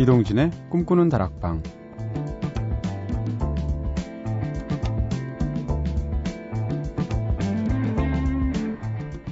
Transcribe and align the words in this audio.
이동진의 0.00 0.50
꿈꾸는 0.70 1.10
다락방. 1.10 1.62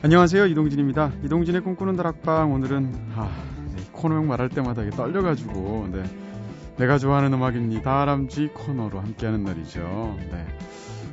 안녕하세요. 0.02 0.44
이동진입니다. 0.44 1.12
이동진의 1.24 1.62
꿈꾸는 1.62 1.96
다락방. 1.96 2.52
오늘은 2.52 2.92
아, 3.16 3.30
코너명 3.92 4.26
말할 4.26 4.50
때마다 4.50 4.82
이게 4.82 4.90
떨려가지고 4.90 5.88
네. 5.90 6.02
내가 6.76 6.98
좋아하는 6.98 7.32
음악입니다. 7.32 7.82
다람쥐 7.82 8.48
코너로 8.48 9.00
함께하는 9.00 9.44
날이죠. 9.44 10.16
네. 10.30 10.57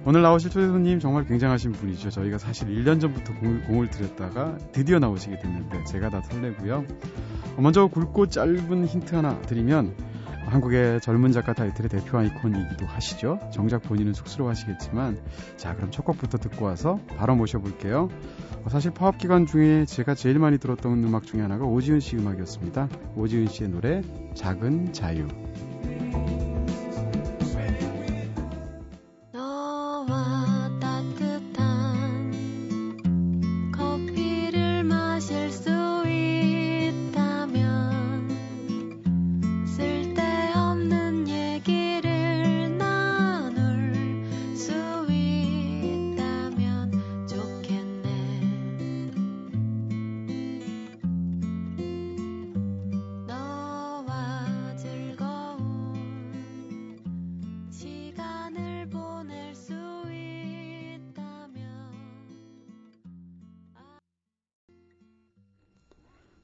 오늘 0.08 0.22
나오실 0.22 0.52
초대 0.52 0.68
손님 0.68 1.00
정말 1.00 1.26
굉장하신 1.26 1.72
분이죠. 1.72 2.12
저희가 2.12 2.38
사실 2.38 2.68
1년 2.68 3.02
전부터 3.02 3.34
공을, 3.40 3.64
공을 3.64 3.90
들였다가 3.90 4.56
드디어 4.72 5.00
나오시게 5.00 5.40
됐는데 5.40 5.84
제가 5.86 6.12
다 6.12 6.22
설레고요. 6.22 6.86
먼저 7.58 7.88
굵고 7.88 8.28
짧은 8.28 8.86
힌트 8.86 9.16
하나 9.16 9.42
드리면 9.42 9.96
한국의 10.46 11.02
젊은 11.02 11.32
작가 11.32 11.54
타이틀의 11.54 11.90
대표 11.90 12.20
아이콘이기도 12.20 12.86
하시죠. 12.86 13.40
정작 13.52 13.82
본인은 13.82 14.14
쑥스러워하시겠지만 14.14 15.18
자 15.58 15.76
그럼 15.76 15.90
첫 15.90 16.06
곡부터 16.06 16.38
듣고 16.38 16.66
와서 16.66 17.00
바로 17.18 17.36
모셔볼게요. 17.36 18.10
사실 18.68 18.92
파업 18.92 19.18
기간 19.18 19.48
중에 19.48 19.86
제가 19.86 20.14
제일 20.14 20.38
많이 20.38 20.60
들었던 20.60 21.04
음악 21.04 21.26
중에 21.26 21.42
하나가 21.42 21.66
오지은 21.66 22.00
씨 22.00 22.16
음악이었습니다. 22.16 22.90
오지은 23.16 23.48
씨의 23.48 23.70
노래 23.72 24.04
작은 24.36 24.94
자유. 24.94 25.28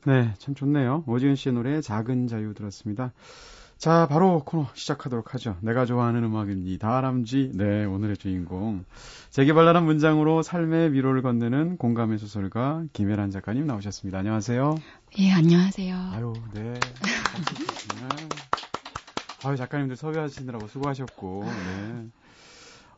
네, 0.06 0.34
참 0.40 0.56
좋네요. 0.56 1.04
오지은 1.06 1.36
씨의 1.36 1.54
노래 1.54 1.80
작은 1.80 2.28
자유 2.28 2.56
들었습니다. 2.56 3.14
자, 3.78 4.08
바로 4.08 4.44
코너 4.46 4.68
시작하도록 4.74 5.34
하죠. 5.34 5.58
내가 5.62 5.86
좋아하는 5.86 6.24
음악입니다. 6.24 6.88
다람쥐. 6.88 7.52
네, 7.56 7.86
오늘의 7.86 8.18
주인공. 8.18 8.86
재개발랄한 9.32 9.86
문장으로 9.86 10.44
삶의 10.44 10.94
위로를 10.94 11.22
건네는 11.22 11.78
공감의 11.78 12.20
소설가 12.20 12.84
김혜란 12.94 13.32
작가님 13.32 13.66
나오셨습니다. 13.66 14.20
안녕하세요. 14.20 14.76
예, 15.20 15.32
안녕하세요. 15.32 15.96
아유, 16.14 16.34
네. 16.54 16.74
아유, 19.44 19.56
작가님들 19.56 19.96
섭외하시느라고 19.96 20.68
수고하셨고, 20.68 21.44
네. 21.46 22.06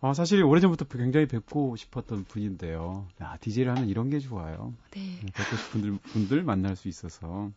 어, 0.04 0.14
사실 0.14 0.44
오래전부터 0.44 0.84
굉장히 0.90 1.28
뵙고 1.28 1.78
싶었던 1.78 2.26
분인데요. 2.26 3.08
야, 3.22 3.38
DJ를 3.40 3.72
하면 3.72 3.88
이런 3.88 4.10
게 4.10 4.20
좋아요. 4.20 4.74
네. 4.92 5.00
네. 5.00 5.32
뵙고 5.34 5.56
싶은 5.56 5.82
분들, 5.82 6.00
분들 6.12 6.44
만날 6.44 6.76
수 6.76 6.90
있어서. 6.90 7.52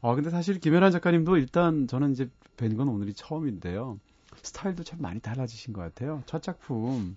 어, 0.00 0.14
근데 0.14 0.30
사실 0.30 0.60
김연아 0.60 0.92
작가님도 0.92 1.38
일단 1.38 1.88
저는 1.88 2.12
이제 2.12 2.30
뵌 2.56 2.76
건 2.76 2.86
오늘이 2.88 3.14
처음인데요. 3.14 3.98
스타일도 4.44 4.84
참 4.84 5.00
많이 5.02 5.18
달라지신 5.18 5.72
것 5.72 5.80
같아요. 5.80 6.22
첫 6.26 6.40
작품, 6.40 7.16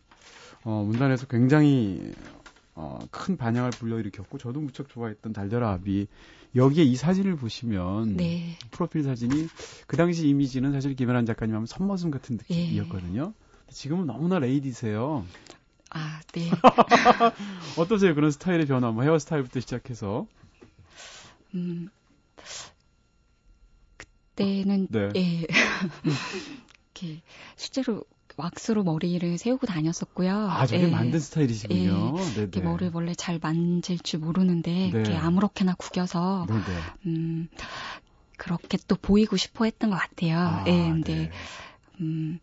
어, 0.64 0.84
문단에서 0.84 1.28
굉장히, 1.28 2.12
어, 2.74 2.98
큰 3.12 3.38
반향을 3.38 3.70
불러일으켰고, 3.70 4.40
저도 4.40 4.62
무척 4.62 4.90
좋아했던 4.90 5.32
달려라 5.32 5.74
아비. 5.74 6.08
여기에 6.56 6.86
이 6.86 6.96
사진을 6.96 7.36
보시면, 7.36 8.18
네. 8.18 8.58
프로필 8.72 9.04
사진이, 9.04 9.48
그 9.86 9.96
당시 9.96 10.28
이미지는 10.28 10.72
사실 10.72 10.96
김연아 10.96 11.26
작가님 11.26 11.54
하면 11.54 11.68
선머슴 11.68 12.10
같은 12.10 12.38
느낌이었거든요. 12.38 13.34
예. 13.36 13.49
지금은 13.72 14.06
너무나 14.08 14.40
레이디세요. 14.40 15.26
아, 15.92 16.22
네. 16.34 16.50
어떠세요? 17.78 18.14
그런 18.16 18.32
스타일의 18.32 18.68
변화, 18.68 18.92
뭐 18.92 19.04
헤어스타일부터 19.04 19.60
시작해서. 19.60 20.28
음, 21.56 21.90
그때는, 23.98 24.88
네. 24.90 25.10
예. 25.16 25.46
이렇게, 26.04 27.22
실제로 27.56 28.04
왁스로 28.38 28.84
머리를 28.84 29.38
세우고 29.38 29.66
다녔었고요. 29.66 30.50
아, 30.50 30.66
저게 30.66 30.84
예. 30.84 30.88
만든 30.88 31.20
스타일이시군요. 31.20 32.14
예. 32.36 32.40
이렇게 32.40 32.62
머리를 32.62 32.92
원래 32.94 33.16
잘 33.16 33.40
만질 33.42 34.00
줄 34.00 34.20
모르는데, 34.20 34.72
네. 34.72 34.88
이렇게 34.88 35.16
아무렇게나 35.16 35.76
구겨서, 35.76 36.46
네 36.48 36.54
네. 36.54 36.62
음, 37.08 37.50
그렇게 38.38 38.78
또 38.88 38.96
보이고 38.96 39.38
싶어 39.38 39.66
했던 39.66 39.90
것 39.90 39.98
같아요. 39.98 40.38
아, 40.38 40.64
예, 40.68 40.72
근데, 40.72 41.14
네. 41.16 41.32
음, 42.02 42.40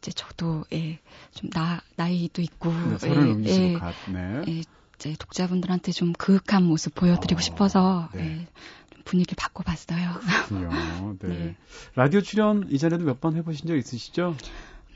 이제 0.00 0.10
저도 0.12 0.64
예, 0.72 0.98
좀 1.34 1.50
나, 1.50 1.80
나이도 1.96 2.40
있고 2.42 2.72
네, 2.72 2.96
예, 3.04 3.44
예, 3.44 3.78
네. 4.12 4.42
예, 4.48 4.62
이제 4.96 5.14
독자분들한테 5.18 5.92
좀 5.92 6.12
그윽한 6.14 6.64
모습 6.64 6.94
보여드리고 6.94 7.38
어, 7.38 7.42
싶어서 7.42 8.08
네. 8.14 8.22
예, 8.22 8.46
좀 8.94 9.02
분위기를 9.04 9.36
바꿔봤어요. 9.38 10.12
그렇군요. 10.48 11.16
네. 11.20 11.28
네. 11.28 11.56
라디오 11.94 12.22
출연 12.22 12.66
이전에도 12.70 13.04
몇 13.04 13.20
번 13.20 13.36
해보신 13.36 13.66
적 13.68 13.76
있으시죠? 13.76 14.36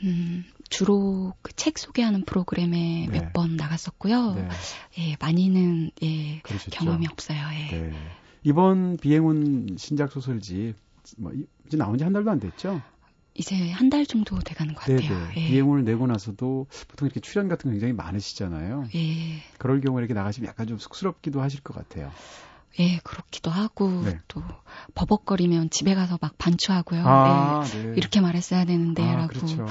음, 0.04 0.44
주로 0.70 1.34
그 1.42 1.52
책 1.54 1.78
소개하는 1.78 2.24
프로그램에 2.24 3.06
네. 3.10 3.20
몇번 3.20 3.56
나갔었고요. 3.56 4.34
네. 4.34 4.48
예, 4.98 5.16
많이는 5.20 5.90
예, 6.02 6.40
그러셨죠? 6.40 6.70
경험이 6.70 7.06
없어요. 7.12 7.38
예. 7.52 7.76
네. 7.78 7.92
이번 8.42 8.96
비행운 8.96 9.76
신작 9.78 10.12
소설집 10.12 10.76
뭐 11.18 11.32
이제 11.66 11.76
나온 11.76 11.96
지 11.98 12.04
한 12.04 12.12
달도 12.14 12.30
안 12.30 12.40
됐죠? 12.40 12.80
이제 13.34 13.70
한 13.70 13.90
달 13.90 14.06
정도 14.06 14.38
돼가는 14.38 14.74
것 14.74 14.80
같아요. 14.80 15.28
예. 15.36 15.46
비행을 15.48 15.84
내고 15.84 16.06
나서도 16.06 16.66
보통 16.88 17.06
이렇게 17.06 17.20
출연 17.20 17.48
같은 17.48 17.68
거 17.68 17.72
굉장히 17.72 17.92
많으시잖아요. 17.92 18.88
예. 18.94 19.40
그럴 19.58 19.80
경우에 19.80 20.00
이렇게 20.00 20.14
나가시면 20.14 20.48
약간 20.48 20.66
좀 20.66 20.78
쑥스럽기도 20.78 21.40
하실 21.42 21.60
것 21.60 21.74
같아요. 21.74 22.10
예, 22.80 22.98
그렇기도 23.04 23.50
하고 23.52 24.02
네. 24.02 24.18
또 24.26 24.42
버벅거리면 24.94 25.70
집에 25.70 25.94
가서 25.94 26.18
막 26.20 26.36
반추하고요. 26.38 27.04
아, 27.06 27.64
예, 27.74 27.82
네. 27.82 27.94
이렇게 27.96 28.20
말했어야 28.20 28.64
되는데라고 28.64 29.22
아, 29.22 29.26
그렇죠. 29.26 29.64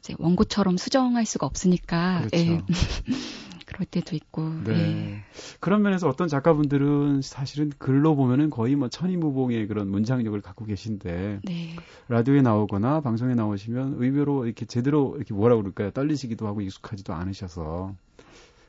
이제 0.00 0.14
원고처럼 0.18 0.76
수정할 0.76 1.26
수가 1.26 1.46
없으니까 1.46 2.26
그렇죠. 2.28 2.36
예. 2.36 2.60
그럴 3.80 3.86
때도 3.86 4.14
있고. 4.14 4.42
네. 4.64 4.72
예. 4.72 5.24
그런 5.58 5.80
면에서 5.80 6.06
어떤 6.06 6.28
작가분들은 6.28 7.22
사실은 7.22 7.72
글로 7.78 8.14
보면은 8.14 8.50
거의 8.50 8.76
뭐 8.76 8.88
천이무봉의 8.88 9.68
그런 9.68 9.88
문장력을 9.88 10.38
갖고 10.42 10.66
계신데 10.66 11.40
네. 11.42 11.76
라디오에 12.08 12.42
나오거나 12.42 13.00
방송에 13.00 13.34
나오시면 13.34 13.96
의외로 13.98 14.44
이렇게 14.44 14.66
제대로 14.66 15.14
이렇게 15.16 15.32
뭐라 15.32 15.56
그럴까요? 15.56 15.90
떨리시기도 15.92 16.46
하고 16.46 16.60
익숙하지도 16.60 17.14
않으셔서 17.14 17.94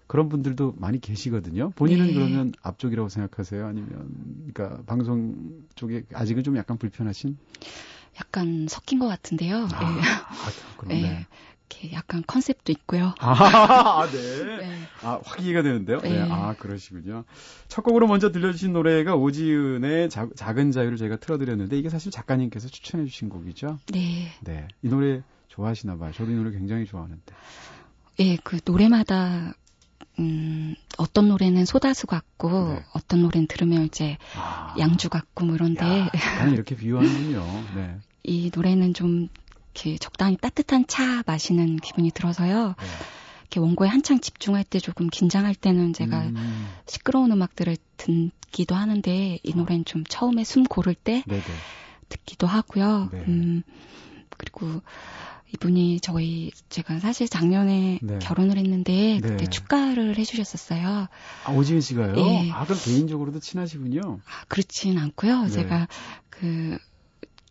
그런 0.08 0.30
분들도 0.30 0.76
많이 0.78 1.00
계시거든요. 1.00 1.72
본인은 1.76 2.08
네. 2.08 2.14
그러면 2.14 2.54
앞쪽이라고 2.62 3.10
생각하세요? 3.10 3.66
아니면 3.66 4.10
그러니까 4.54 4.82
방송 4.84 5.66
쪽에 5.76 6.04
아직은 6.14 6.44
좀 6.44 6.56
약간 6.56 6.78
불편하신? 6.78 7.38
약간 8.20 8.68
섞인 8.70 9.00
것 9.00 9.08
같은데요. 9.08 9.58
아, 9.58 9.68
네. 9.68 10.02
아, 10.02 10.78
그렇네. 10.78 11.02
네. 11.02 11.28
이렇게 11.72 11.94
약간 11.94 12.24
컨셉도 12.26 12.72
있고요. 12.74 13.14
아, 13.20 14.08
네. 14.12 14.58
네. 14.58 14.78
아, 15.02 15.20
확 15.24 15.42
이해가 15.42 15.62
되는데요. 15.62 16.02
네. 16.02 16.10
네. 16.10 16.28
아, 16.30 16.54
그러시군요. 16.58 17.24
첫 17.68 17.82
곡으로 17.84 18.08
먼저 18.08 18.32
들려주신 18.32 18.74
노래가 18.74 19.16
오지은의 19.16 20.10
자, 20.10 20.28
작은 20.36 20.72
자유를 20.72 20.98
저희가 20.98 21.18
틀어드렸는데 21.18 21.78
이게 21.78 21.90
사실 21.90 22.12
작가님께서 22.12 22.68
추천해주신 22.68 23.30
곡이죠. 23.30 23.80
네. 23.88 24.28
네. 24.42 24.68
이 24.84 24.90
노래 24.90 25.22
좋아하시나 25.48 25.98
봐요. 25.98 26.12
저도 26.14 26.32
이 26.32 26.36
노래 26.36 26.52
굉장히 26.52 26.86
좋아하는데. 26.86 27.34
예, 28.20 28.38
그 28.44 28.60
노래마다 28.66 29.54
음, 30.20 30.76
어떤 30.98 31.30
노래는 31.30 31.66
소다수 31.66 32.06
같고, 32.06 32.74
네. 32.74 32.84
어떤 32.94 33.22
노래는 33.22 33.48
들으면 33.48 33.86
이제 33.86 34.18
아. 34.36 34.76
양주 34.78 35.10
같고, 35.10 35.46
뭐 35.46 35.56
이런데. 35.56 35.86
아니, 36.40 36.54
이렇게 36.54 36.76
비유하는군요. 36.76 37.44
네. 37.76 37.98
이 38.24 38.52
노래는 38.54 38.94
좀 38.94 39.30
이렇게 39.74 39.98
적당히 39.98 40.38
따뜻한 40.38 40.86
차 40.88 41.24
마시는 41.26 41.78
기분이 41.78 42.12
들어서요. 42.12 42.68
네. 42.68 42.86
이렇게 43.42 43.60
원고에 43.60 43.88
한창 43.88 44.20
집중할 44.20 44.64
때 44.64 44.80
조금 44.80 45.10
긴장할 45.10 45.56
때는 45.56 45.94
제가 45.94 46.28
음. 46.28 46.68
시끄러운 46.88 47.32
음악들을 47.32 47.76
듣기도 47.98 48.76
하는데 48.76 49.40
이 49.44 49.52
어. 49.52 49.56
노래는 49.56 49.86
좀 49.86 50.04
처음에 50.06 50.44
숨 50.44 50.64
고를 50.64 50.94
때 50.94 51.24
네네. 51.28 51.44
듣기도 52.10 52.48
하고요. 52.48 53.10
네. 53.12 53.24
음, 53.28 53.64
그리고 54.38 54.82
이분이 55.54 56.00
저희 56.00 56.52
제가 56.70 57.00
사실 57.00 57.28
작년에 57.28 58.00
네. 58.02 58.20
결혼을 58.20 58.58
했는데 58.58 59.20
그때 59.22 59.38
네. 59.38 59.50
축가를 59.50 60.18
해주셨었어요. 60.18 61.08
아 61.46 61.52
오지은 61.52 61.82
씨가요? 61.82 62.16
네. 62.16 62.52
아 62.54 62.64
그럼 62.64 62.80
개인적으로도 62.82 63.40
친하시군요. 63.40 64.20
아 64.26 64.46
그렇진 64.48 64.98
않고요. 64.98 65.44
네. 65.44 65.50
제가 65.50 65.88
그 66.30 66.78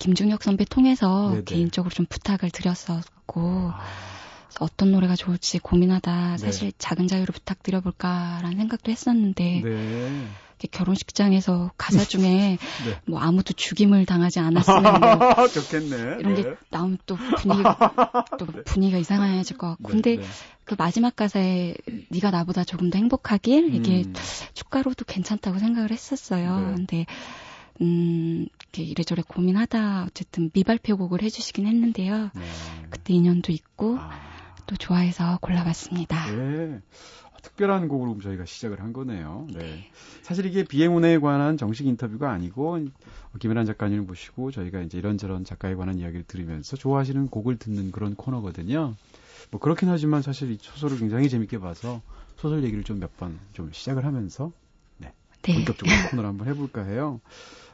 김중혁 0.00 0.42
선배 0.42 0.64
통해서 0.64 1.28
네네. 1.30 1.44
개인적으로 1.44 1.92
좀 1.92 2.06
부탁을 2.06 2.50
드렸었고 2.50 3.70
아. 3.72 3.80
어떤 4.58 4.90
노래가 4.90 5.14
좋을지 5.14 5.60
고민하다 5.60 6.30
네. 6.32 6.38
사실 6.38 6.72
네. 6.72 6.76
작은 6.78 7.06
자유를 7.06 7.32
부탁드려볼까라는 7.32 8.56
생각도 8.56 8.90
했었는데 8.90 9.62
네. 9.62 10.26
결혼식장에서 10.70 11.70
가사 11.76 12.04
중에 12.04 12.58
네. 12.84 13.00
뭐 13.06 13.20
아무도 13.20 13.52
죽임을 13.52 14.06
당하지 14.06 14.40
않았으면 14.40 15.00
뭐 15.00 15.48
좋겠네. 15.48 16.16
이런 16.18 16.34
게 16.34 16.42
네. 16.42 16.54
나오면 16.70 16.98
또 17.06 17.16
분위기 17.16 17.62
또 18.38 18.46
분위기가 18.64 18.98
이상해질 18.98 19.58
것 19.58 19.68
같고 19.68 19.88
네, 19.88 19.92
근데 19.92 20.16
네. 20.16 20.22
그 20.64 20.74
마지막 20.78 21.14
가사에 21.14 21.74
네가 22.08 22.30
나보다 22.30 22.64
조금 22.64 22.90
더 22.90 22.98
행복하길 22.98 23.74
이게 23.74 24.02
음. 24.06 24.14
축가로도 24.54 25.04
괜찮다고 25.04 25.58
생각을 25.58 25.90
했었어요. 25.90 26.72
근데 26.76 27.06
음, 27.80 28.46
이렇게 28.60 28.82
이래저래 28.82 29.22
고민하다 29.26 30.04
어쨌든 30.04 30.50
미발표곡을 30.52 31.22
해주시긴 31.22 31.66
했는데요. 31.66 32.30
그때 32.90 33.14
인연도 33.14 33.52
있고 33.52 33.96
아. 33.98 34.10
또 34.66 34.76
좋아해서 34.76 35.38
골라봤습니다. 35.40 36.30
네. 36.36 36.80
특별한 37.42 37.88
곡으로 37.88 38.20
저희가 38.20 38.44
시작을 38.44 38.80
한 38.82 38.92
거네요. 38.92 39.46
네. 39.54 39.90
사실 40.22 40.44
이게 40.44 40.62
비행운에 40.62 41.18
관한 41.18 41.56
정식 41.56 41.86
인터뷰가 41.86 42.30
아니고 42.30 42.86
김혜란 43.38 43.64
작가님을 43.64 44.02
모시고 44.04 44.50
저희가 44.50 44.80
이제 44.82 44.98
이런저런 44.98 45.44
작가에 45.44 45.74
관한 45.74 45.98
이야기를 45.98 46.24
들으면서 46.24 46.76
좋아하시는 46.76 47.28
곡을 47.28 47.56
듣는 47.56 47.92
그런 47.92 48.14
코너거든요. 48.14 48.94
뭐 49.50 49.58
그렇긴 49.60 49.88
하지만 49.88 50.20
사실 50.20 50.50
이 50.52 50.58
소설을 50.60 50.98
굉장히 50.98 51.30
재밌게 51.30 51.58
봐서 51.60 52.02
소설 52.36 52.62
얘기를 52.62 52.84
좀 52.84 52.98
몇 53.00 53.10
번 53.18 53.38
좀 53.54 53.70
시작을 53.72 54.04
하면서 54.04 54.52
네. 54.98 55.12
네. 55.42 55.54
본격적으로 55.54 55.96
코너를 56.10 56.28
한번 56.28 56.46
해볼까 56.46 56.84
해요. 56.84 57.20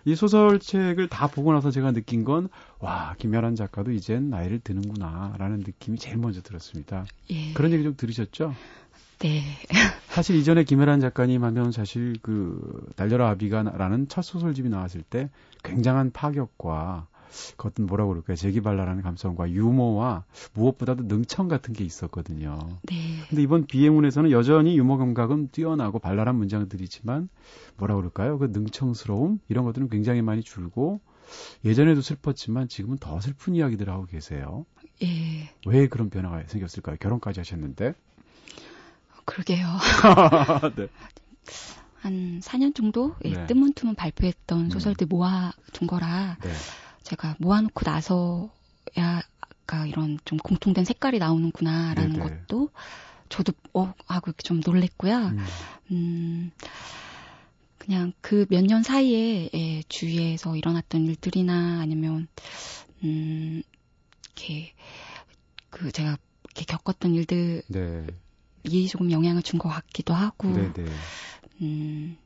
이 0.06 0.14
소설책을 0.14 1.08
다 1.08 1.26
보고 1.26 1.52
나서 1.52 1.72
제가 1.72 1.90
느낀 1.90 2.22
건, 2.22 2.48
와, 2.78 3.16
김연한 3.18 3.56
작가도 3.56 3.90
이젠 3.90 4.30
나이를 4.30 4.60
드는구나, 4.60 5.34
라는 5.36 5.58
느낌이 5.58 5.98
제일 5.98 6.16
먼저 6.16 6.40
들었습니다. 6.40 7.04
예. 7.30 7.52
그런 7.54 7.72
얘기 7.72 7.82
좀 7.82 7.96
들으셨죠? 7.96 8.54
네. 9.18 9.42
사실 10.08 10.36
이전에 10.36 10.62
김혜란 10.62 11.00
작가님 11.00 11.42
하면 11.42 11.72
사실 11.72 12.14
그 12.22 12.86
달려라 12.94 13.30
아비가라는 13.30 14.06
첫 14.08 14.22
소설집이 14.22 14.68
나왔을 14.68 15.02
때 15.02 15.28
굉장한 15.64 16.12
파격과 16.12 17.08
그 17.56 17.68
어떤 17.68 17.86
뭐라고 17.86 18.10
그럴까요? 18.10 18.36
재기발랄하는 18.36 19.02
감성과 19.02 19.50
유머와 19.50 20.24
무엇보다도 20.54 21.04
능청 21.04 21.48
같은 21.48 21.74
게 21.74 21.84
있었거든요. 21.84 22.58
네. 22.82 22.96
근데 23.28 23.42
이번 23.42 23.66
비행운에서는 23.66 24.30
여전히 24.30 24.78
유머 24.78 24.96
감각은 24.96 25.48
뛰어나고 25.52 25.98
발랄한 25.98 26.36
문장들이지만 26.36 27.28
뭐라고 27.76 28.00
그럴까요? 28.00 28.38
그 28.38 28.46
능청스러움 28.52 29.40
이런 29.48 29.64
것들은 29.64 29.88
굉장히 29.88 30.22
많이 30.22 30.42
줄고 30.42 31.00
예전에도 31.64 32.00
슬펐지만 32.02 32.68
지금은 32.68 32.98
더 32.98 33.20
슬픈 33.20 33.54
이야기들을 33.54 33.92
하고 33.92 34.06
계세요. 34.06 34.64
예. 35.02 35.50
왜 35.66 35.88
그런 35.88 36.10
변화가 36.10 36.44
생겼을까요? 36.46 36.96
결혼까지 36.98 37.40
하셨는데. 37.40 37.94
그러게요. 39.24 39.66
네. 40.76 40.88
한 42.00 42.40
4년 42.40 42.74
정도 42.74 43.16
예, 43.24 43.32
네. 43.32 43.46
뜨문뜨문 43.46 43.96
발표했던 43.96 44.66
음. 44.66 44.70
소설들 44.70 45.08
모아둔 45.08 45.88
거라 45.88 46.36
네. 46.40 46.52
제가 47.06 47.36
모아놓고 47.38 47.82
나서야 47.88 49.22
아까 49.40 49.86
이런 49.86 50.18
좀 50.24 50.38
공통된 50.38 50.84
색깔이 50.84 51.18
나오는구나라는 51.20 52.12
네네. 52.12 52.24
네. 52.28 52.40
것도 52.48 52.70
저도 53.28 53.52
어 53.74 53.92
하고 54.06 54.32
좀 54.32 54.60
놀랬고요. 54.64 55.16
음. 55.28 55.46
음 55.92 56.50
그냥 57.78 58.12
그 58.20 58.46
몇 58.50 58.62
년 58.66 58.82
사이에 58.82 59.50
예, 59.54 59.82
주위에서 59.88 60.56
일어났던 60.56 61.06
일들이나 61.06 61.80
아니면 61.80 62.26
음 63.04 63.62
이렇게 64.24 64.72
그 65.70 65.92
제가 65.92 66.16
이렇게 66.46 66.64
겪었던 66.64 67.14
일들 67.14 67.62
네. 67.68 68.06
이 68.64 68.88
조금 68.88 69.12
영향을 69.12 69.42
준 69.42 69.60
것 69.60 69.68
같기도 69.68 70.12
하고, 70.14 70.48
네네. 70.52 70.72
네. 70.72 70.84
음, 71.62 72.16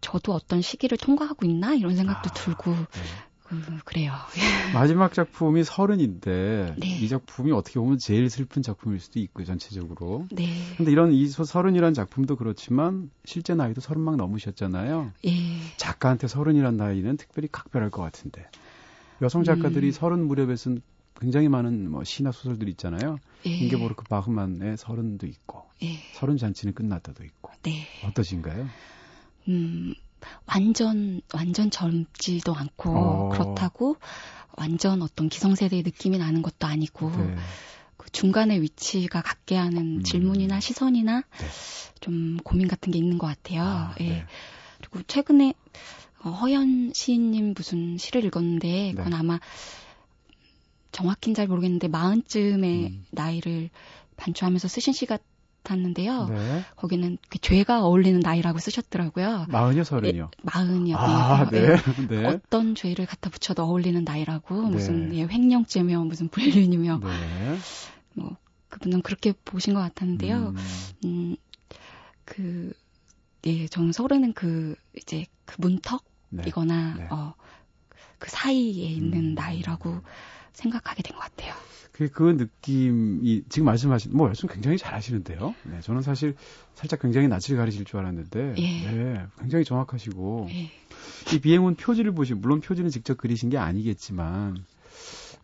저도 0.00 0.32
어떤 0.32 0.60
시기를 0.62 0.98
통과하고 0.98 1.46
있나 1.46 1.74
이런 1.74 1.96
생각도 1.96 2.30
아, 2.30 2.32
들고 2.32 2.70
네. 2.72 2.86
그, 3.50 3.56
그래요. 3.84 4.12
마지막 4.72 5.12
작품이 5.12 5.64
서른인데 5.64 6.76
네. 6.78 6.86
이 6.86 7.08
작품이 7.08 7.50
어떻게 7.50 7.80
보면 7.80 7.98
제일 7.98 8.30
슬픈 8.30 8.62
작품일 8.62 9.00
수도 9.00 9.18
있고 9.18 9.44
전체적으로. 9.44 10.26
네. 10.30 10.48
근데 10.76 10.92
이런 10.92 11.12
이 11.12 11.26
서른이란 11.26 11.92
작품도 11.92 12.36
그렇지만 12.36 13.10
실제 13.24 13.54
나이도 13.54 13.80
서른 13.80 14.02
막 14.02 14.16
넘으셨잖아요. 14.16 15.12
예. 15.26 15.30
작가한테 15.76 16.28
서른이란 16.28 16.76
나이는 16.76 17.16
특별히 17.16 17.48
각별할 17.50 17.90
것 17.90 18.02
같은데 18.02 18.48
여성 19.20 19.42
작가들이 19.42 19.88
음. 19.88 19.92
서른 19.92 20.26
무렵에 20.28 20.54
쓴 20.54 20.80
굉장히 21.20 21.48
많은 21.48 21.90
뭐 21.90 22.04
시나 22.04 22.30
소설들이 22.30 22.70
있잖아요. 22.70 23.18
예. 23.46 23.50
인게보르크 23.50 24.04
바흐만의 24.04 24.76
서른도 24.76 25.26
있고 25.26 25.64
예. 25.82 25.96
서른 26.14 26.36
잔치는 26.36 26.72
끝났다도 26.72 27.24
있고. 27.24 27.50
네. 27.62 27.86
어떠신가요? 28.06 28.68
음 29.50 29.94
완전 30.46 31.20
완전 31.34 31.70
젊지도 31.70 32.54
않고 32.54 32.90
어. 32.90 33.28
그렇다고 33.30 33.96
완전 34.56 35.02
어떤 35.02 35.28
기성세대의 35.28 35.82
느낌이 35.82 36.18
나는 36.18 36.42
것도 36.42 36.66
아니고 36.66 37.10
네. 37.10 37.36
그 37.96 38.10
중간의 38.10 38.62
위치가 38.62 39.22
갖게 39.22 39.56
하는 39.56 39.98
음. 39.98 40.02
질문이나 40.02 40.60
시선이나 40.60 41.20
네. 41.20 41.46
좀 42.00 42.38
고민 42.38 42.68
같은 42.68 42.92
게 42.92 42.98
있는 42.98 43.18
것 43.18 43.26
같아요. 43.26 43.62
아, 43.62 43.94
예. 44.00 44.08
네. 44.08 44.24
그리고 44.78 45.02
최근에 45.06 45.54
어, 46.22 46.30
허연 46.30 46.92
시인님 46.94 47.54
무슨 47.56 47.98
시를 47.98 48.24
읽었는데 48.24 48.92
그건 48.96 49.10
네. 49.10 49.16
아마 49.16 49.40
정확히는 50.92 51.34
잘 51.34 51.46
모르겠는데 51.46 51.88
마흔쯤의 51.88 52.86
음. 52.86 53.06
나이를 53.10 53.70
반추하면서 54.16 54.68
쓰신 54.68 54.92
시 54.92 55.06
같았는데요. 55.62 56.26
네. 56.26 56.64
거기는 56.76 57.18
그 57.28 57.38
죄가 57.38 57.84
어울리는 57.84 58.20
나이라고 58.20 58.58
쓰셨더라고요. 58.58 59.46
마흔이요, 59.48 59.84
서른이요? 59.84 60.30
예, 60.32 60.42
마흔이요. 60.42 60.96
아, 60.96 61.48
네. 61.50 61.76
네. 62.08 62.26
어떤 62.26 62.74
죄를 62.74 63.06
갖다 63.06 63.30
붙여도 63.30 63.62
어울리는 63.64 64.02
나이라고 64.04 64.62
네. 64.62 64.70
무슨 64.70 65.14
예, 65.14 65.22
횡령죄며 65.26 66.04
무슨 66.04 66.28
불륜이며 66.28 67.00
네. 67.02 67.56
뭐 68.14 68.36
그분은 68.68 69.02
그렇게 69.02 69.32
보신 69.44 69.74
것 69.74 69.80
같았는데요. 69.80 70.36
음, 70.36 70.56
음 71.04 71.36
그, 72.24 72.72
예, 73.46 73.66
저는 73.66 73.92
서른은 73.92 74.34
그, 74.34 74.76
이제 74.96 75.26
그 75.44 75.56
문턱이거나, 75.58 76.94
네. 76.94 77.02
네. 77.02 77.08
어, 77.10 77.34
그 78.18 78.30
사이에 78.30 78.86
있는 78.88 79.30
음. 79.30 79.34
나이라고 79.34 80.00
생각하게 80.52 81.02
된 81.02 81.16
것 81.16 81.22
같아요. 81.22 81.54
그, 82.00 82.08
그 82.08 82.22
느낌이 82.30 83.42
지금 83.50 83.66
말씀하신 83.66 84.16
뭐 84.16 84.26
말씀 84.26 84.48
굉장히 84.48 84.78
잘하시는데요. 84.78 85.54
네, 85.64 85.80
저는 85.82 86.00
사실 86.00 86.34
살짝 86.74 87.00
굉장히 87.02 87.28
낯을 87.28 87.56
가리실 87.56 87.84
줄 87.84 87.98
알았는데, 88.00 88.54
예. 88.56 88.90
네, 88.90 89.22
굉장히 89.38 89.64
정확하시고 89.66 90.48
예. 90.50 90.70
이 91.34 91.40
비행운 91.40 91.74
표지를 91.74 92.12
보시면 92.12 92.40
물론 92.40 92.60
표지는 92.60 92.88
직접 92.90 93.18
그리신 93.18 93.50
게 93.50 93.58
아니겠지만 93.58 94.56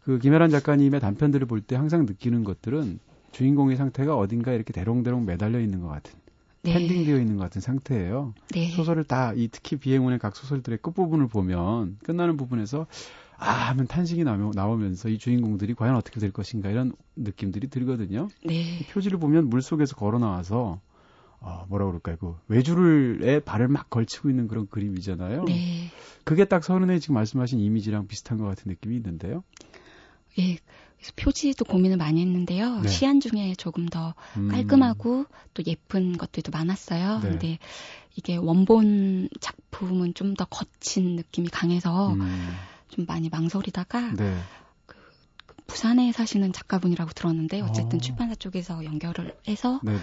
그 0.05 0.19
김혜란 0.19 0.49
작가님의 0.51 1.01
단편들을 1.01 1.47
볼 1.47 1.61
때 1.61 1.77
항상 1.77 2.07
느끼는 2.07 2.45
것들은 2.45 3.01
주인공의 3.33 3.77
상태가 3.77 4.17
어딘가 4.17 4.53
이렇게 4.53 4.73
대롱대롱 4.73 5.27
매달려 5.27 5.61
있는 5.61 5.81
것 5.81 5.89
같은 5.89 6.15
네. 6.63 6.73
펜딩되어 6.73 7.19
있는 7.19 7.37
것 7.37 7.43
같은 7.45 7.61
상태예요. 7.61 8.33
네. 8.53 8.71
소설을 8.71 9.05
다 9.05 9.35
이 9.37 9.49
특히 9.53 9.77
비행운의 9.77 10.19
각 10.21 10.35
소설들의 10.37 10.79
끝 10.81 10.95
부분을 10.95 11.27
보면 11.29 11.99
끝나는 12.03 12.37
부분에서 12.39 12.87
아 13.39 13.53
하면 13.71 13.87
탄식이 13.87 14.25
나오, 14.25 14.53
나오면서 14.55 15.09
이 15.09 15.19
주인공들이 15.19 15.75
과연 15.75 15.95
어떻게 15.97 16.21
될 16.21 16.31
것인가 16.31 16.71
이런 16.71 16.95
느낌들이 17.17 17.69
들거든요. 17.69 18.29
네. 18.45 18.87
표지를 18.91 19.19
보면 19.19 19.49
물 19.49 19.63
속에서 19.63 19.95
걸어 19.97 20.19
나와서 20.19 20.81
어, 21.41 21.67
뭐라 21.69 21.87
그럴까요? 21.87 22.17
그 22.17 22.37
외줄에 22.49 23.41
발을 23.41 23.69
막 23.69 23.91
걸치고 23.91 24.31
있는 24.31 24.49
그런 24.49 24.67
그림이잖아요. 24.69 25.45
네. 25.45 25.91
그게 26.25 26.45
딱 26.47 26.65
서른에 26.65 26.99
지금 26.99 27.15
말씀하신 27.15 27.61
이미지랑 27.61 28.09
비슷한 28.09 28.39
것 28.39 28.47
같은 28.47 28.71
느낌이 28.71 28.97
있는데요. 28.97 29.45
예. 30.39 30.57
그래서 30.97 31.13
표지도 31.17 31.67
고민을 31.67 31.99
많이 31.99 32.23
했는데요. 32.23 32.81
네. 32.81 32.89
시안 32.89 33.21
중에 33.21 33.55
조금 33.57 33.87
더 33.87 34.15
음. 34.39 34.49
깔끔하고 34.49 35.27
또 35.53 35.63
예쁜 35.67 36.17
것들도 36.17 36.51
많았어요. 36.53 37.21
네. 37.21 37.29
근데 37.29 37.59
이게 38.17 38.37
원본 38.37 39.29
작품은 39.41 40.15
좀 40.15 40.35
더 40.35 40.47
거친 40.47 41.17
느낌이 41.17 41.49
강해서 41.49 42.15
음. 42.15 42.21
좀 42.89 43.05
많이 43.07 43.29
망설이다가 43.29 44.13
네. 44.15 44.39
그, 44.87 44.97
그 45.47 45.57
부산에 45.67 46.13
사시는 46.13 46.53
작가분이라고 46.53 47.13
들었는데 47.13 47.61
어쨌든 47.63 47.95
오. 47.95 47.97
어. 47.97 48.01
출판사 48.01 48.35
쪽에서 48.35 48.85
연결을 48.85 49.33
해서 49.49 49.81
네네. 49.85 50.01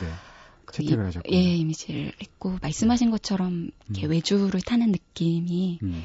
그 0.65 0.75
채택을 0.75 1.05
하셨고 1.07 1.31
예 1.33 1.55
이미지를 1.55 2.13
했고 2.21 2.57
말씀하신 2.61 3.11
것처럼 3.11 3.69
이렇게 3.89 4.07
음. 4.07 4.11
외주를 4.11 4.61
타는 4.61 4.91
느낌이 4.91 5.79
음. 5.83 6.03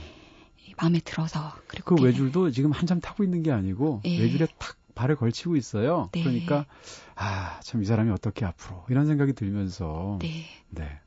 마음에 0.76 1.00
들어서 1.00 1.52
그리고 1.66 1.96
그 1.96 2.02
외줄도 2.02 2.50
지금 2.50 2.70
한참 2.72 3.00
타고 3.00 3.24
있는 3.24 3.42
게 3.42 3.50
아니고 3.52 4.02
예. 4.04 4.18
외줄에 4.18 4.46
탁 4.58 4.76
발을 4.94 5.16
걸치고 5.16 5.56
있어요. 5.56 6.08
네. 6.12 6.22
그러니까 6.22 6.66
아 7.14 7.60
참 7.62 7.82
이 7.82 7.84
사람이 7.84 8.10
어떻게 8.10 8.44
앞으로 8.44 8.84
이런 8.88 9.06
생각이 9.06 9.32
들면서 9.32 10.18
네. 10.20 10.44
네. 10.70 11.00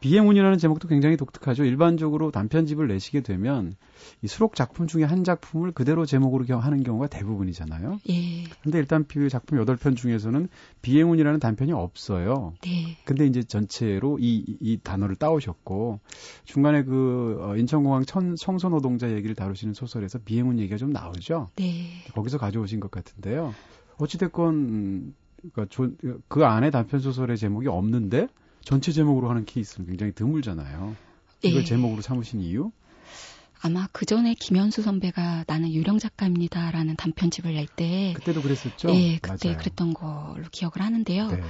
비행운이라는 0.00 0.58
제목도 0.58 0.88
굉장히 0.88 1.16
독특하죠. 1.16 1.64
일반적으로 1.64 2.30
단편집을 2.30 2.86
내시게 2.88 3.22
되면 3.22 3.74
이 4.22 4.26
수록 4.26 4.54
작품 4.54 4.86
중에 4.86 5.04
한 5.04 5.24
작품을 5.24 5.72
그대로 5.72 6.04
제목으로 6.04 6.44
하는 6.58 6.82
경우가 6.82 7.06
대부분이잖아요. 7.08 8.00
예. 8.10 8.44
근데 8.62 8.78
일단 8.78 9.06
비 9.06 9.26
작품 9.28 9.58
8편 9.58 9.96
중에서는 9.96 10.48
비행운이라는 10.82 11.40
단편이 11.40 11.72
없어요. 11.72 12.54
네. 12.62 12.96
근데 13.04 13.26
이제 13.26 13.42
전체로 13.42 14.18
이, 14.20 14.44
이 14.60 14.78
단어를 14.82 15.16
따오셨고 15.16 16.00
중간에 16.44 16.84
그 16.84 17.38
어, 17.40 17.56
인천공항 17.56 18.04
천, 18.04 18.36
청소 18.36 18.68
노동자 18.68 19.10
얘기를 19.10 19.34
다루시는 19.34 19.74
소설에서 19.74 20.18
비행운 20.24 20.58
얘기가 20.58 20.76
좀 20.76 20.90
나오죠. 20.90 21.48
네. 21.56 21.88
거기서 22.12 22.38
가져오신 22.38 22.80
것 22.80 22.90
같은데요. 22.90 23.54
어찌됐건 23.98 24.54
음, 24.54 25.14
그러니까 25.52 26.18
그 26.28 26.44
안에 26.44 26.70
단편 26.70 27.00
소설의 27.00 27.36
제목이 27.36 27.68
없는데 27.68 28.28
전체 28.66 28.90
제목으로 28.90 29.30
하는 29.30 29.44
케이스는 29.44 29.86
굉장히 29.86 30.10
드물잖아요. 30.12 30.96
이걸 31.42 31.60
예. 31.60 31.64
제목으로 31.64 32.02
삼으신 32.02 32.40
이유? 32.40 32.72
아마 33.62 33.86
그 33.92 34.04
전에 34.04 34.34
김현수 34.34 34.82
선배가 34.82 35.44
나는 35.46 35.72
유령 35.72 35.98
작가입니다라는 36.00 36.96
단편집을 36.96 37.54
낼 37.54 37.68
때 37.68 38.12
그때도 38.16 38.42
그랬었죠. 38.42 38.88
예, 38.90 39.18
그때 39.22 39.50
맞아요. 39.50 39.58
그랬던 39.58 39.94
걸로 39.94 40.42
기억을 40.50 40.80
하는데요. 40.80 41.28
네. 41.28 41.40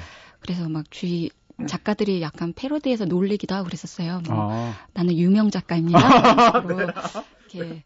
그래서 0.41 0.69
막 0.69 0.85
주위 0.91 1.31
작가들이 1.67 2.21
약간 2.21 2.53
패러디해서 2.53 3.07
놀리기도 3.07 3.55
하고 3.55 3.65
그랬었어요. 3.65 4.21
뭐 4.29 4.53
아. 4.53 4.75
나는 4.93 5.17
유명 5.17 5.51
작가입니다. 5.51 5.99
이렇게 7.51 7.83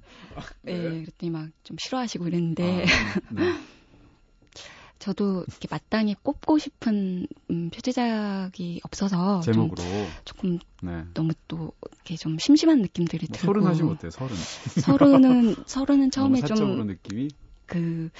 예, 0.66 0.72
그랬더니 0.76 1.30
막 1.30 1.48
좀 1.62 1.76
싫어하시고 1.78 2.26
이랬는데 2.26 2.84
아, 2.84 3.20
네. 3.30 3.54
저도 5.00 5.44
이렇게 5.48 5.66
마땅히 5.70 6.14
꼽고 6.22 6.58
싶은 6.58 7.26
음, 7.50 7.70
표제작이 7.70 8.82
없어서 8.84 9.40
제목으로 9.40 9.82
조금 10.26 10.58
네. 10.82 11.04
너무 11.14 11.32
또 11.48 11.72
이렇게 11.90 12.16
좀 12.16 12.38
심심한 12.38 12.82
느낌들이 12.82 13.26
뭐 13.30 13.36
들고 13.38 13.46
서른 13.46 13.66
하시면 13.66 13.92
어때요? 13.94 14.10
서른 14.10 14.36
서른은 14.84 15.56
서른은 15.66 16.10
처음에 16.10 16.42
좀 16.42 16.86
느낌이 16.86 17.30
그 17.64 18.10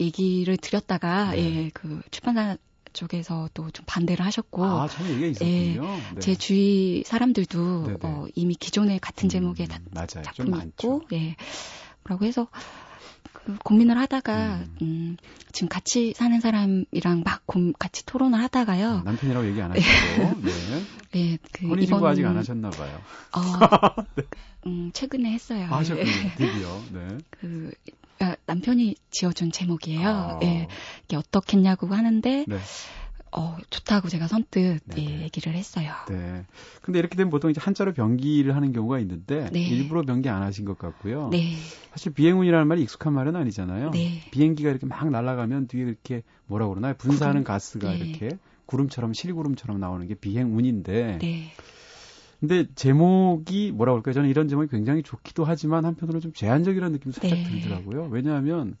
얘기를 0.00 0.56
드렸다가 0.56 1.32
네. 1.32 1.66
예그 1.66 2.02
출판사 2.10 2.56
쪽에서 2.92 3.50
또 3.52 3.68
좀 3.72 3.84
반대를 3.88 4.24
하셨고 4.24 4.64
아, 4.64 4.86
참 4.86 5.08
얘기가 5.08 5.26
있었군요. 5.26 5.82
예, 5.84 6.14
네. 6.14 6.20
제 6.20 6.34
주위 6.36 7.02
사람들도 7.04 7.98
어, 8.02 8.26
이미 8.36 8.54
기존에 8.54 8.98
같은 8.98 9.28
제목의 9.28 9.66
음. 9.68 10.06
작품이 10.06 10.56
있고 10.68 11.02
예. 11.12 11.34
뭐라고 12.04 12.24
해서 12.26 12.46
그 12.52 12.60
고민을 13.64 13.98
하다가 13.98 14.56
음. 14.56 14.76
음, 14.82 15.16
지금 15.52 15.68
같이 15.68 16.12
사는 16.14 16.38
사람이랑 16.40 17.22
막 17.24 17.42
고, 17.46 17.72
같이 17.78 18.04
토론을 18.06 18.40
하다가요. 18.40 18.98
음, 18.98 19.04
남편이라고 19.04 19.46
얘기 19.46 19.60
안 19.60 19.70
하시고. 19.72 20.40
네. 20.42 20.50
네. 21.12 21.38
그 21.52 21.68
혼인신고 21.68 22.06
아직 22.06 22.24
안 22.24 22.36
하셨나 22.36 22.70
봐요. 22.70 23.00
어, 23.32 23.40
네. 24.16 24.24
음, 24.66 24.90
최근에 24.92 25.30
했어요. 25.30 25.66
아, 25.70 25.78
하셨군요. 25.78 26.10
드디어. 26.36 26.80
네. 26.92 27.18
그 27.30 27.70
아, 28.20 28.36
남편이 28.46 28.94
지어준 29.10 29.52
제목이에요. 29.52 30.08
아. 30.08 30.40
예. 30.44 30.68
이게 31.04 31.16
어떻겠냐고 31.16 31.88
하는데 31.88 32.44
네. 32.48 32.58
어, 33.36 33.56
좋다고 33.68 34.08
제가 34.08 34.28
선뜻 34.28 34.80
예, 34.96 35.22
얘기를 35.22 35.54
했어요. 35.54 35.92
네. 36.08 36.44
근데 36.82 37.00
이렇게 37.00 37.16
되면 37.16 37.30
보통 37.30 37.50
이제 37.50 37.60
한자로 37.60 37.92
변기를 37.92 38.54
하는 38.54 38.72
경우가 38.72 39.00
있는데 39.00 39.50
네. 39.52 39.60
일부러 39.60 40.02
변기 40.02 40.28
안 40.28 40.42
하신 40.42 40.64
것 40.64 40.78
같고요. 40.78 41.30
네. 41.30 41.56
사실 41.90 42.12
비행운이라는 42.12 42.66
말이 42.68 42.82
익숙한 42.82 43.12
말은 43.12 43.34
아니잖아요. 43.34 43.90
네. 43.90 44.20
비행기가 44.30 44.70
이렇게 44.70 44.86
막 44.86 45.10
날아가면 45.10 45.66
뒤에 45.66 45.82
이렇게 45.82 46.22
뭐라 46.46 46.68
그러나요? 46.68 46.94
분사하는 46.96 47.42
구름. 47.42 47.44
가스가 47.44 47.90
네. 47.90 47.98
이렇게 47.98 48.38
구름처럼 48.66 49.12
실구름처럼 49.12 49.80
나오는 49.80 50.06
게 50.06 50.14
비행운인데. 50.14 51.18
네. 51.20 51.52
근데 52.38 52.66
제목이 52.74 53.72
뭐라 53.72 53.92
그럴까요? 53.92 54.12
저는 54.12 54.28
이런 54.28 54.48
제목이 54.48 54.68
굉장히 54.68 55.02
좋기도 55.02 55.44
하지만 55.44 55.84
한편으로 55.84 56.20
좀 56.20 56.32
제한적이라는 56.32 56.92
느낌도 56.92 57.20
살짝 57.20 57.38
네. 57.38 57.44
들더라고요. 57.44 58.08
왜냐하면 58.10 58.76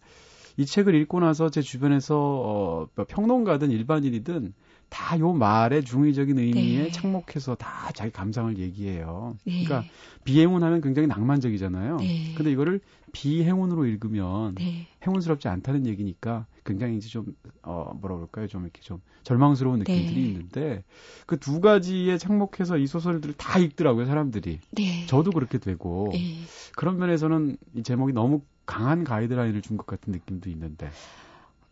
이 0.56 0.66
책을 0.66 0.94
읽고 0.94 1.20
나서 1.20 1.50
제 1.50 1.60
주변에서 1.62 2.16
어, 2.18 2.88
뭐 2.94 3.04
평론가든 3.06 3.70
일반인이든 3.70 4.54
다 4.90 5.18
요 5.18 5.32
말의 5.32 5.82
중의적인 5.84 6.38
의미에 6.38 6.84
네. 6.84 6.90
착목해서 6.92 7.56
다 7.56 7.90
자기 7.94 8.12
감상을 8.12 8.58
얘기해요. 8.58 9.36
네. 9.44 9.64
그러니까 9.64 9.90
비행운 10.22 10.62
하면 10.62 10.80
굉장히 10.80 11.08
낭만적이잖아요. 11.08 11.96
네. 11.96 12.32
근데 12.36 12.52
이거를 12.52 12.80
비행운으로 13.12 13.86
읽으면 13.86 14.54
네. 14.54 14.86
행운스럽지 15.04 15.48
않다는 15.48 15.86
얘기니까 15.86 16.46
굉장히 16.64 16.96
이제 16.96 17.08
좀, 17.08 17.34
어, 17.62 17.92
뭐라 18.00 18.16
그럴까요? 18.16 18.46
좀 18.46 18.62
이렇게 18.62 18.80
좀 18.82 19.00
절망스러운 19.24 19.80
느낌들이 19.80 20.14
네. 20.14 20.20
있는데 20.28 20.84
그 21.26 21.36
두 21.38 21.60
가지에 21.60 22.16
착목해서 22.16 22.78
이 22.78 22.86
소설들을 22.86 23.34
다 23.36 23.58
읽더라고요, 23.58 24.06
사람들이. 24.06 24.60
네. 24.72 25.06
저도 25.06 25.32
그렇게 25.32 25.58
되고. 25.58 26.10
네. 26.12 26.36
그런 26.76 26.98
면에서는 26.98 27.56
이 27.74 27.82
제목이 27.82 28.12
너무 28.12 28.42
강한 28.66 29.04
가이드라인을 29.04 29.62
준 29.62 29.76
것 29.76 29.86
같은 29.86 30.12
느낌도 30.12 30.48
있는데. 30.50 30.90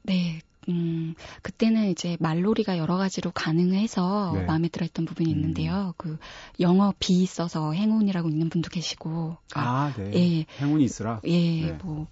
네. 0.03 0.41
음, 0.69 1.15
그때는 1.43 1.91
이제 1.91 2.17
말놀이가 2.21 2.79
여러 2.79 2.97
가지로 2.97 3.33
가능해서 3.33 4.33
네. 4.37 4.45
마음에 4.45 4.69
들어 4.69 4.85
했던 4.85 5.05
부분이 5.05 5.33
음. 5.33 5.37
있는데요. 5.37 5.93
그 5.97 6.19
영어 6.61 6.95
비 7.01 7.27
써서 7.27 7.73
행운이라고 7.73 8.29
있는 8.29 8.49
분도 8.49 8.71
계시고. 8.71 9.37
아, 9.55 9.93
네. 9.97 10.13
예. 10.15 10.47
행운이 10.65 10.85
있으라? 10.85 11.21
예, 11.25 11.67
네. 11.67 11.73
뭐, 11.83 12.07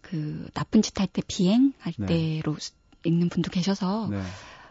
그 0.00 0.48
나쁜 0.54 0.80
짓 0.82 0.98
할 0.98 1.06
때 1.08 1.22
비행 1.26 1.72
할 1.78 1.92
네. 1.98 2.06
때로 2.40 2.56
읽는 3.04 3.28
분도 3.28 3.50
계셔서 3.50 4.08
네. 4.10 4.22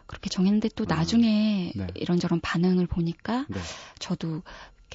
그렇게 0.06 0.28
정했는데 0.30 0.70
또 0.74 0.84
음. 0.84 0.86
나중에 0.88 1.72
네. 1.76 1.86
이런저런 1.94 2.40
반응을 2.40 2.86
보니까 2.86 3.46
네. 3.48 3.60
저도 4.00 4.42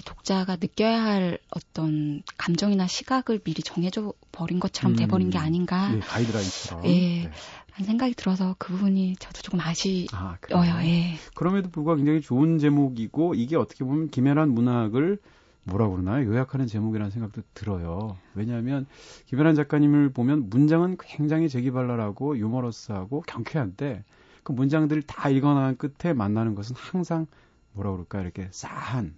독자가 0.01 0.55
느껴야 0.55 1.03
할 1.03 1.38
어떤 1.51 2.23
감정이나 2.38 2.88
시각을 2.88 3.39
미리 3.39 3.62
정해져 3.62 4.13
버린 4.31 4.59
것처럼 4.59 4.93
음, 4.93 4.95
돼버린 4.95 5.29
게 5.29 5.38
아닌가. 5.38 5.93
예, 5.93 6.00
가이드라인처럼. 6.00 6.85
예. 6.85 6.89
네. 6.89 7.31
라는 7.73 7.85
생각이 7.85 8.13
들어서 8.13 8.55
그 8.57 8.73
부분이 8.73 9.15
저도 9.17 9.41
조금 9.41 9.59
아쉬워요. 9.59 10.07
아, 10.13 10.85
예. 10.85 11.15
그럼에도 11.35 11.69
불구하고 11.69 11.97
굉장히 11.97 12.21
좋은 12.21 12.59
제목이고 12.59 13.33
이게 13.35 13.55
어떻게 13.55 13.83
보면 13.83 14.09
김연한 14.09 14.50
문학을 14.50 15.19
뭐라 15.65 15.89
그러나요? 15.89 16.27
요약하는 16.27 16.67
제목이라는 16.67 17.09
생각도 17.09 17.41
들어요. 17.53 18.17
왜냐하면 18.35 18.85
김연한 19.27 19.55
작가님을 19.55 20.09
보면 20.12 20.50
문장은 20.50 20.97
굉장히 21.00 21.50
재기발랄하고 21.50 22.38
유머러스하고 22.38 23.21
경쾌한데 23.21 24.03
그 24.43 24.51
문장들을 24.51 25.03
다 25.03 25.29
읽어나간 25.29 25.77
끝에 25.77 26.13
만나는 26.13 26.53
것은 26.53 26.75
항상 26.75 27.27
뭐라 27.71 27.91
그럴까 27.91 28.21
이렇게 28.21 28.50
싸한 28.51 29.15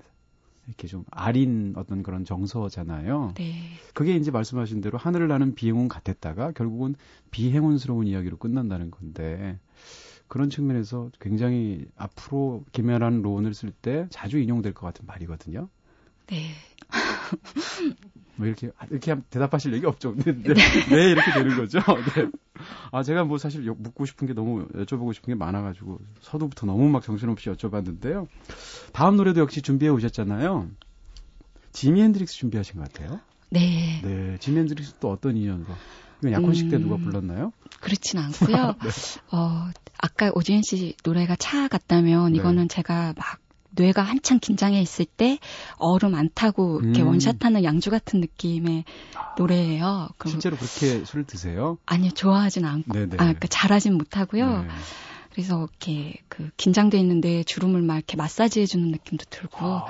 이렇게 0.68 0.88
좀 0.88 1.06
아린 1.12 1.74
어떤 1.76 2.04
그런 2.04 2.26
정서잖아요. 2.26 3.34
네. 3.38 3.54
그게 3.94 4.16
이제 4.16 4.32
말씀하신 4.32 4.82
대로 4.82 4.98
하늘을 4.98 5.28
나는 5.28 5.56
비행운 5.56 5.88
같았다가 5.88 6.52
결국은 6.52 6.96
비행운스러운 7.32 8.08
이야기로 8.08 8.38
끝난다는 8.38 8.92
건데 8.92 9.60
그런 10.28 10.50
측면에서 10.50 11.12
굉장히 11.20 11.86
앞으로 11.96 12.64
김연한 12.72 13.22
로운을 13.22 13.54
쓸 13.54 13.72
때 13.72 14.08
자주 14.10 14.40
인용될 14.40 14.74
것 14.74 14.86
같은 14.86 15.06
말이거든요. 15.06 15.70
네. 16.28 16.52
뭐 18.38 18.48
이렇게 18.48 18.70
이렇게 18.90 19.16
대답하실 19.30 19.74
얘기 19.74 19.86
없죠. 19.86 20.14
네, 20.16 20.34
네, 20.34 20.54
네 20.54 21.12
이렇게 21.12 21.32
되는 21.32 21.56
거죠. 21.56 21.80
네. 22.16 22.30
아 22.92 23.02
제가 23.04 23.24
뭐 23.24 23.38
사실 23.38 23.62
묻고 23.62 24.06
싶은 24.06 24.28
게 24.28 24.34
너무 24.34 24.68
여쭤보고 24.68 25.14
싶은 25.14 25.34
게 25.34 25.36
많아가지고 25.36 26.00
서두부터 26.22 26.66
너무 26.66 26.90
막 26.90 27.04
정신없이 27.04 27.50
여쭤봤는데요. 27.50 28.28
다음 28.92 29.16
노래도 29.16 29.42
역시 29.42 29.62
준비해 29.62 29.90
오셨잖아요. 29.92 30.70
지미 31.72 32.02
핸드릭스 32.02 32.36
준비하신 32.36 32.80
것 32.80 32.92
같아요. 32.92 33.20
네. 33.50 34.02
네, 34.04 34.38
지미 34.40 34.60
핸드릭스 34.60 34.96
또 35.00 35.12
어떤 35.12 35.38
인연으로? 35.38 35.74
이건 36.20 36.32
약혼식 36.32 36.70
때 36.70 36.78
음, 36.78 36.84
누가 36.84 36.98
불렀나요? 36.98 37.52
그렇진 37.82 38.20
않고요. 38.20 38.76
네. 38.82 38.90
어, 39.32 39.70
아까 39.98 40.32
오지은 40.34 40.62
씨 40.64 40.96
노래가 41.04 41.36
차 41.36 41.68
같다면 41.68 42.32
네. 42.32 42.40
이거는 42.40 42.70
제가 42.70 43.14
막 43.18 43.40
뇌가 43.76 44.02
한창 44.02 44.40
긴장해 44.40 44.82
있을 44.82 45.06
때 45.06 45.40
얼음 45.78 46.16
안 46.16 46.30
타고 46.34 46.82
이렇게 46.82 47.02
음. 47.02 47.08
원샷하는 47.08 47.64
양주 47.64 47.90
같은 47.90 48.20
느낌의 48.20 48.86
노래예요. 49.38 50.10
실제로 50.26 50.56
그렇게 50.56 51.04
술을 51.06 51.26
드세요? 51.26 51.78
아니요, 51.86 52.12
좋아하진 52.12 52.66
않고, 52.66 52.92
네네. 52.92 53.16
아, 53.16 53.18
그러니까 53.18 53.48
잘하진 53.48 53.96
못하고요. 53.96 54.64
네. 54.64 54.68
그래서 55.32 55.68
이렇게 55.70 56.16
그 56.30 56.50
긴장돼 56.56 56.98
있는데 57.00 57.44
주름을 57.44 57.82
막 57.82 57.96
이렇게 57.96 58.16
마사지 58.16 58.62
해 58.62 58.66
주는 58.66 58.90
느낌도 58.92 59.26
들고. 59.30 59.66
아, 59.66 59.86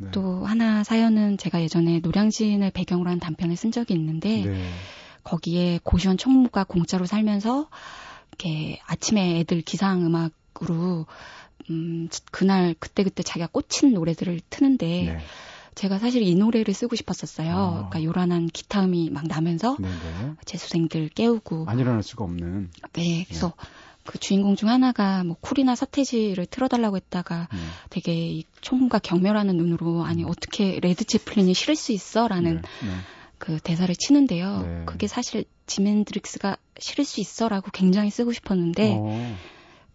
네. 0.00 0.10
또 0.10 0.44
하나 0.44 0.84
사연은 0.84 1.38
제가 1.38 1.62
예전에 1.62 2.00
노량진을 2.00 2.70
배경으로 2.70 3.10
한 3.10 3.18
단편을 3.18 3.56
쓴 3.56 3.72
적이 3.72 3.94
있는데 3.94 4.42
네. 4.44 4.70
거기에 5.24 5.80
고시원 5.82 6.18
총무가 6.18 6.64
공짜로 6.64 7.06
살면서 7.06 7.68
이렇게 8.28 8.78
아침에 8.86 9.40
애들 9.40 9.62
기상 9.62 10.04
음악으로 10.04 11.06
음, 11.70 12.08
그날 12.30 12.74
그때그때 12.78 13.22
자기가 13.22 13.48
꽂힌 13.48 13.94
노래들을 13.94 14.40
트는데 14.50 14.86
네. 14.86 15.18
제가 15.74 15.98
사실 15.98 16.22
이 16.22 16.34
노래를 16.34 16.72
쓰고 16.72 16.96
싶었었어요. 16.96 17.54
아. 17.54 17.88
그러니까 17.88 18.02
요란한 18.02 18.46
기타음이 18.46 19.10
막 19.10 19.26
나면서 19.26 19.76
네네. 19.78 20.34
재수생들 20.44 21.10
깨우고 21.10 21.66
안 21.68 21.78
일어날 21.78 22.02
수가 22.02 22.24
없는. 22.24 22.70
네, 22.94 23.24
그래서 23.28 23.48
네. 23.48 23.54
그 24.06 24.18
주인공 24.18 24.56
중 24.56 24.70
하나가 24.70 25.22
뭐 25.24 25.36
쿨이나 25.40 25.74
서태지를 25.74 26.46
틀어달라고 26.46 26.96
했다가 26.96 27.48
음. 27.52 27.70
되게 27.90 28.14
이 28.14 28.44
총과 28.62 29.00
경멸하는 29.00 29.56
눈으로 29.56 30.04
아니 30.04 30.24
음. 30.24 30.30
어떻게 30.30 30.80
레드 30.80 31.04
제플린이 31.04 31.52
싫을 31.52 31.76
수 31.76 31.92
있어라는 31.92 32.54
네, 32.54 32.86
네. 32.86 32.92
그 33.38 33.58
대사를 33.60 33.94
치는데요. 33.94 34.62
네. 34.62 34.82
그게 34.86 35.06
사실 35.08 35.44
지미 35.66 35.86
헨드릭스가 35.86 36.56
싫을 36.78 37.04
수 37.04 37.20
있어라고 37.20 37.70
굉장히 37.72 38.10
쓰고 38.10 38.32
싶었는데 38.32 38.96
어. 38.98 39.36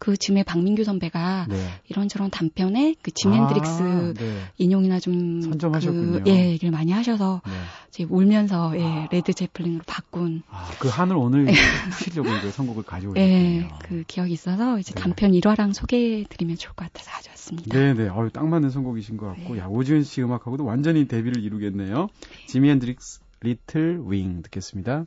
그 0.02 0.18
즈음에 0.18 0.42
박민규 0.42 0.84
선배가 0.84 1.46
네. 1.48 1.56
이런저런 1.88 2.32
단편에 2.32 2.96
그 3.04 3.12
지미 3.12 3.30
헨드릭스 3.30 3.84
아, 3.84 4.14
네. 4.14 4.42
인용이나 4.58 5.00
좀 5.00 5.42
선점하셨군요. 5.42 6.24
그, 6.24 6.32
예, 6.32 6.50
얘기를 6.50 6.72
많이 6.72 6.92
하셔서 6.92 7.44
네. 7.46 7.52
이제 7.90 8.08
울면서 8.10 8.74
예, 8.80 8.84
아. 8.84 9.08
레드 9.12 9.32
제플린으로 9.32 9.84
바꾼. 9.86 10.42
아, 10.50 10.72
그 10.80 10.88
한을 10.88 11.16
오늘 11.16 11.46
치려고 12.02 12.30
이제 12.40 12.50
선곡을 12.50 12.82
가지고 12.82 13.14
예, 13.18 13.70
그 13.84 14.04
기억이 14.08 14.34
있어서 14.34 14.80
이제 14.80 14.92
네. 14.96 15.02
단편 15.02 15.34
1화랑 15.34 15.72
소개해 15.72 16.24
드리면 16.30 16.58
좋을 16.58 16.74
것 16.74 16.92
같아서 16.92 17.12
가져왔습니다. 17.12 17.78
네, 17.78 17.94
네, 17.94 18.10
어유 18.10 18.32
딱 18.32 18.48
맞는 18.48 18.72
선곡이신 18.72 19.18
것 19.18 19.28
같고, 19.28 19.54
네. 19.54 19.60
야 19.60 19.68
오지은 19.68 20.02
씨 20.02 20.24
음악하고도 20.24 20.66
완전히 20.66 21.08
대비를 21.08 21.44
이루겠네요. 21.44 22.08
지미 22.48 22.72
앤드릭스 22.72 23.20
리틀 23.42 24.02
윙 24.08 24.42
듣겠습니다. 24.42 25.06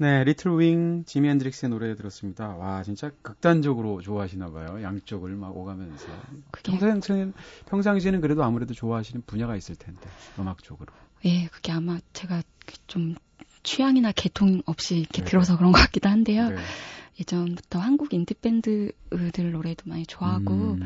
네, 0.00 0.24
리틀 0.24 0.58
윙 0.58 1.04
지미 1.04 1.28
앤드릭스의 1.28 1.68
노래 1.68 1.94
들었습니다. 1.94 2.56
와, 2.56 2.82
진짜 2.82 3.10
극단적으로 3.20 4.00
좋아하시나 4.00 4.50
봐요. 4.50 4.82
양쪽을 4.82 5.36
막 5.36 5.54
오가면서. 5.54 6.06
그게... 6.50 6.72
평상시에는, 6.72 7.34
평상시에는 7.66 8.22
그래도 8.22 8.42
아무래도 8.42 8.72
좋아하시는 8.72 9.24
분야가 9.26 9.56
있을 9.56 9.76
텐데, 9.76 10.08
음악 10.38 10.62
쪽으로. 10.62 10.90
예, 11.26 11.48
그게 11.48 11.72
아마 11.72 11.98
제가 12.14 12.42
좀 12.86 13.14
취향이나 13.62 14.12
계통 14.12 14.62
없이 14.64 15.00
이렇게 15.00 15.20
네. 15.20 15.28
들어서 15.28 15.58
그런 15.58 15.70
것 15.70 15.80
같기도 15.80 16.08
한데요. 16.08 16.48
네. 16.48 16.56
예전부터 17.20 17.78
한국 17.78 18.14
인디밴드들 18.14 18.94
노래도 19.52 19.84
많이 19.84 20.06
좋아하고, 20.06 20.52
음... 20.54 20.82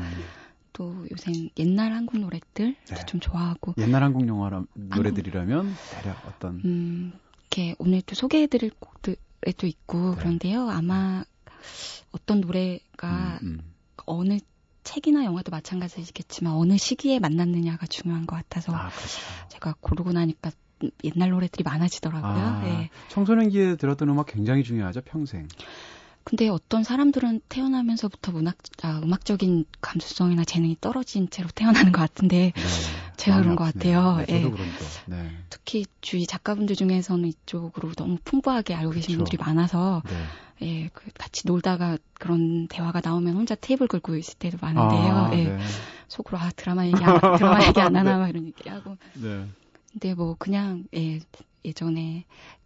또 0.73 0.93
요새 1.09 1.31
옛날 1.57 1.93
한국 1.93 2.19
노래들 2.19 2.75
네. 2.89 3.05
좀 3.05 3.21
좋아하고. 3.21 3.75
옛날 3.77 4.03
한국 4.03 4.27
영화 4.27 4.61
노래들이라면 4.73 5.73
대략 5.91 6.27
어떤? 6.27 6.61
음, 6.65 7.13
이렇게 7.55 7.75
오늘 7.79 8.01
또 8.01 8.15
소개해드릴 8.15 8.71
곡들에 8.79 9.15
도 9.57 9.65
있고 9.65 10.11
네. 10.11 10.15
그런데요. 10.17 10.69
아마 10.69 11.23
어떤 12.11 12.41
노래가 12.41 13.39
음, 13.41 13.47
음. 13.47 13.73
어느 14.05 14.39
책이나 14.83 15.23
영화도 15.23 15.51
마찬가지겠지만 15.51 16.53
어느 16.53 16.77
시기에 16.77 17.19
만났느냐가 17.19 17.87
중요한 17.87 18.27
것 18.27 18.35
같아서 18.35 18.75
아. 18.75 18.89
제가 19.49 19.75
고르고 19.79 20.11
나니까 20.11 20.51
옛날 21.05 21.29
노래들이 21.29 21.63
많아지더라고요. 21.63 22.31
아, 22.31 22.61
네. 22.61 22.89
청소년기에 23.07 23.77
들었던 23.77 24.09
음악 24.09 24.27
굉장히 24.27 24.63
중요하죠, 24.63 25.01
평생. 25.01 25.47
근데 26.25 26.49
어떤 26.49 26.83
사람들은 26.83 27.41
태어나면서부터 27.47 28.31
문학, 28.33 28.57
아, 28.81 28.99
음악적인 29.03 29.65
감수성이나 29.79 30.43
재능이 30.43 30.77
떨어진 30.81 31.29
채로 31.29 31.47
태어나는 31.53 31.91
것 31.93 32.01
같은데 32.01 32.51
네, 32.53 32.61
제가 33.17 33.41
그런 33.41 33.55
것 33.55 33.65
같아요. 33.65 34.17
네, 34.27 34.41
저도 34.41 34.57
예. 34.57 34.65
네. 35.07 35.31
특히 35.49 35.85
주위 36.01 36.25
작가분들 36.25 36.75
중에서는 36.75 37.27
이쪽으로 37.27 37.93
너무 37.93 38.17
풍부하게 38.23 38.73
알고 38.73 38.91
계신 38.91 39.15
그렇죠. 39.15 39.29
분들이 39.29 39.37
많아서 39.37 40.01
네. 40.05 40.65
예, 40.67 40.89
그 40.93 41.09
같이 41.17 41.47
놀다가 41.47 41.97
그런 42.13 42.67
대화가 42.67 43.01
나오면 43.03 43.35
혼자 43.35 43.55
테이블 43.55 43.87
걸고 43.87 44.15
있을 44.15 44.35
때도 44.35 44.57
많은데요. 44.61 45.13
아, 45.13 45.31
예. 45.33 45.43
네. 45.45 45.59
속으로 46.07 46.37
아 46.37 46.49
드라마 46.55 46.85
얘기 46.85 47.03
안, 47.03 47.19
드라마 47.37 47.65
얘기 47.65 47.81
안 47.81 47.95
하나 47.95 48.17
막 48.17 48.29
이런 48.29 48.47
얘기하고. 48.47 48.97
네. 49.13 49.45
근데 49.91 50.13
뭐 50.13 50.35
그냥 50.37 50.85
예 50.93 51.19
예전에 51.63 52.25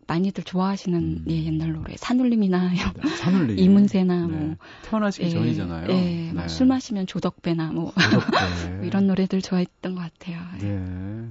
많이들 0.10 0.44
좋아하시는 0.44 1.00
음. 1.00 1.26
예, 1.30 1.46
옛날 1.46 1.72
노래 1.72 1.96
산울림이나 1.96 2.70
네, 2.70 3.08
산울림. 3.18 3.58
이문세나 3.60 4.26
네. 4.26 4.34
뭐 4.34 4.56
태어나시기 4.82 5.28
예, 5.28 5.30
전이잖아요. 5.30 5.88
예, 5.90 6.32
네. 6.34 6.48
술 6.48 6.66
마시면 6.66 7.06
조덕배나 7.06 7.72
뭐, 7.72 7.94
조덕배. 7.94 8.88
이런 8.88 9.06
노래들 9.06 9.42
좋아했던 9.44 9.94
것 9.96 10.02
같아요. 10.02 10.40
예. 10.62 10.66
네. 10.66 11.26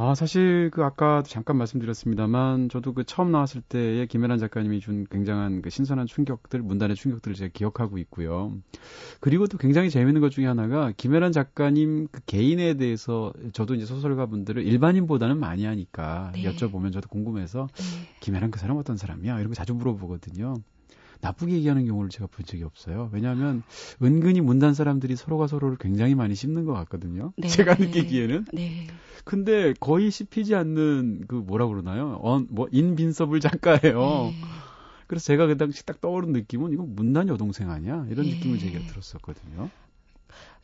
아, 0.00 0.14
사실 0.14 0.70
그 0.72 0.84
아까 0.84 1.24
잠깐 1.26 1.56
말씀드렸습니다만 1.56 2.68
저도 2.68 2.94
그 2.94 3.02
처음 3.02 3.32
나왔을 3.32 3.60
때에 3.62 4.06
김혜란 4.06 4.38
작가님이 4.38 4.78
준 4.78 5.04
굉장한 5.10 5.60
그 5.60 5.70
신선한 5.70 6.06
충격들, 6.06 6.62
문단의 6.62 6.94
충격들을 6.94 7.34
제가 7.34 7.50
기억하고 7.52 7.98
있고요. 7.98 8.52
그리고 9.18 9.48
또 9.48 9.58
굉장히 9.58 9.90
재밌는 9.90 10.20
것 10.20 10.30
중에 10.30 10.46
하나가 10.46 10.92
김혜란 10.96 11.32
작가님 11.32 12.06
그 12.12 12.20
개인에 12.26 12.74
대해서 12.74 13.32
저도 13.52 13.74
이제 13.74 13.86
소설가 13.86 14.26
분들을 14.26 14.62
일반인보다는 14.62 15.36
많이 15.36 15.64
하니까 15.64 16.30
네. 16.32 16.44
여쭤보면 16.44 16.92
저도 16.92 17.08
궁금해서 17.08 17.66
네. 17.74 17.84
김혜란 18.20 18.52
그 18.52 18.60
사람 18.60 18.76
어떤 18.76 18.96
사람이야? 18.96 19.34
이런 19.40 19.48
거 19.48 19.54
자주 19.54 19.74
물어보거든요. 19.74 20.54
나쁘게 21.20 21.52
얘기하는 21.54 21.86
경우를 21.86 22.10
제가 22.10 22.26
본 22.26 22.44
적이 22.44 22.64
없어요. 22.64 23.10
왜냐하면 23.12 23.62
은근히 24.02 24.40
문단 24.40 24.74
사람들이 24.74 25.16
서로가 25.16 25.46
서로를 25.46 25.76
굉장히 25.78 26.14
많이 26.14 26.34
씹는 26.34 26.64
것 26.64 26.72
같거든요. 26.74 27.32
네, 27.36 27.48
제가 27.48 27.74
느끼기에는. 27.74 28.46
네. 28.52 28.86
근데 29.24 29.74
거의 29.80 30.10
씹히지 30.10 30.54
않는 30.54 31.24
그 31.28 31.34
뭐라 31.34 31.66
그러나요? 31.66 32.18
어, 32.22 32.40
뭐 32.48 32.68
인빈서블 32.70 33.40
작가예요. 33.40 34.30
네. 34.30 34.34
그래서 35.06 35.26
제가 35.26 35.46
그 35.46 35.56
당시 35.56 35.84
딱 35.84 36.00
떠오른 36.00 36.32
느낌은 36.32 36.72
이거 36.72 36.84
문단 36.86 37.28
여동생 37.28 37.70
아니야? 37.70 38.06
이런 38.10 38.26
네. 38.26 38.34
느낌을 38.34 38.58
제가 38.58 38.78
들었었거든요. 38.86 39.70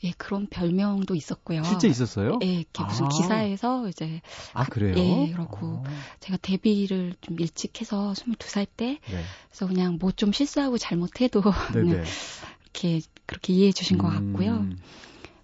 예, 0.03 0.13
그런 0.19 0.47
별명도 0.49 1.15
있었고요. 1.15 1.63
실제 1.65 1.89
있었어요? 1.89 2.39
예, 2.43 2.47
이렇게 2.57 2.83
아. 2.83 2.87
무슨 2.87 3.09
기사에서 3.09 3.89
이제 3.89 4.21
아 4.53 4.65
그래요? 4.65 4.95
예, 4.99 5.31
그렇고 5.33 5.83
아. 5.87 5.91
제가 6.21 6.39
데뷔를 6.43 7.15
좀 7.21 7.39
일찍 7.41 7.81
해서 7.81 8.13
22살 8.17 8.67
때 8.77 8.99
네. 9.11 9.23
그래서 9.49 9.67
그냥 9.67 9.99
뭐 10.01 10.11
좀 10.13 10.33
실수하고 10.33 10.79
잘못해도 10.79 11.41
그냥 11.41 12.05
이렇게 12.65 13.01
그렇게 13.27 13.53
이해해 13.53 13.73
주신 13.73 13.97
음. 13.97 13.99
것 13.99 14.09
같고요. 14.11 14.67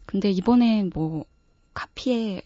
근데 0.06 0.30
이번에 0.30 0.84
뭐 0.92 1.24
카피에 1.74 2.42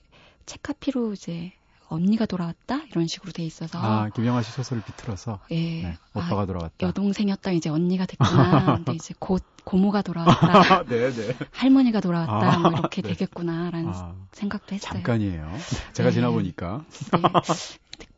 책 0.47 0.63
카피로 0.63 1.15
이제 1.15 1.53
언니가 1.89 2.27
돌아왔다 2.27 2.83
이런 2.91 3.07
식으로 3.07 3.33
돼 3.33 3.45
있어서 3.45 3.79
아 3.79 4.09
김영하 4.11 4.43
씨 4.43 4.51
소설을 4.53 4.83
비틀어서 4.83 5.41
예 5.51 5.83
네, 5.83 5.99
오빠가 6.15 6.43
아, 6.43 6.47
돌아왔다 6.47 6.87
여동생이었다 6.87 7.53
이제 7.53 7.71
언니가 7.71 8.07
됐구나 8.07 8.77
근데 8.85 8.95
이제 8.95 9.15
곧 9.19 9.43
고모가 9.65 10.03
돌아왔다 10.03 10.85
네네 10.85 11.13
네. 11.15 11.37
할머니가 11.53 12.01
돌아왔다 12.01 12.53
아, 12.53 12.59
뭐 12.59 12.73
이렇게 12.73 13.03
네. 13.03 13.11
되겠구나라는 13.11 13.93
아, 13.95 14.15
생각도 14.33 14.75
했어요 14.75 14.93
잠깐이에요 14.93 15.51
제가 15.95 16.11
네. 16.11 16.15
지나 16.15 16.31
보니까 16.31 16.85
네. 17.13 17.21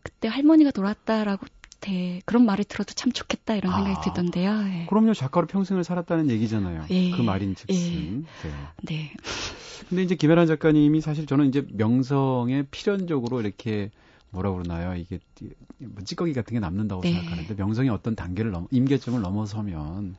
그때 0.02 0.28
할머니가 0.28 0.70
돌아왔다라고 0.70 1.46
네, 1.80 2.20
그런 2.24 2.44
말을 2.46 2.64
들어도 2.64 2.94
참 2.94 3.12
좋겠다 3.12 3.54
이런 3.54 3.72
생각이 3.72 3.96
아, 3.98 4.00
들던데요. 4.00 4.62
네. 4.62 4.86
그럼요, 4.88 5.14
작가로 5.14 5.46
평생을 5.46 5.84
살았다는 5.84 6.30
얘기잖아요. 6.30 6.86
예, 6.90 7.10
그 7.10 7.20
말인 7.22 7.54
즉슨. 7.54 7.76
예, 7.76 8.48
네. 8.48 8.54
네. 8.82 9.12
근데 9.88 10.02
이제 10.02 10.14
김혜란 10.14 10.46
작가님이 10.46 11.00
사실 11.00 11.26
저는 11.26 11.46
이제 11.46 11.66
명성에 11.72 12.64
필연적으로 12.70 13.40
이렇게 13.40 13.90
뭐라 14.30 14.52
그러나요? 14.52 14.94
이게 14.96 15.18
뭐 15.78 16.02
찌꺼기 16.04 16.32
같은 16.32 16.54
게 16.54 16.60
남는다고 16.60 17.02
네. 17.02 17.12
생각하는데 17.12 17.54
명성이 17.54 17.88
어떤 17.88 18.14
단계를 18.14 18.50
넘 18.50 18.66
임계점을 18.70 19.20
넘어서면 19.20 20.16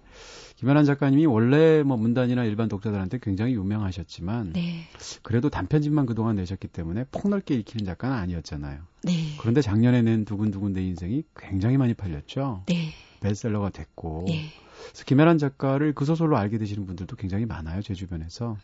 김연한 0.56 0.86
작가님이 0.86 1.28
원래 1.28 1.84
뭐 1.84 1.98
문단이나 1.98 2.44
일반 2.46 2.68
독자들한테 2.68 3.20
굉장히 3.22 3.54
유명하셨지만 3.54 4.54
네. 4.54 4.88
그래도 5.22 5.50
단편집만 5.50 6.08
그동안 6.08 6.36
내셨기 6.38 6.68
때문에 6.68 7.06
폭넓게 7.12 7.54
읽히는 7.54 7.86
작가는 7.86 8.16
아니었잖아요. 8.16 8.82
네. 9.04 9.14
그런데 9.40 9.62
작년에 9.62 10.02
낸 10.02 10.26
두근두근 10.26 10.74
내 10.74 10.82
인생이 10.82 11.24
굉장히 11.38 11.78
많이 11.78 11.94
팔렸죠. 11.94 12.64
네. 12.68 12.90
베스트셀러가 13.20 13.70
됐고. 13.70 14.26
네. 14.28 14.50
그래서 14.88 15.06
김연한 15.06 15.38
작가를 15.38 15.94
그 15.94 16.06
소설로 16.06 16.38
알게 16.38 16.58
되시는 16.58 16.88
분들도 16.88 17.16
굉장히 17.18 17.46
많아요. 17.46 17.84
제 17.84 17.94
주변에서. 17.94 18.58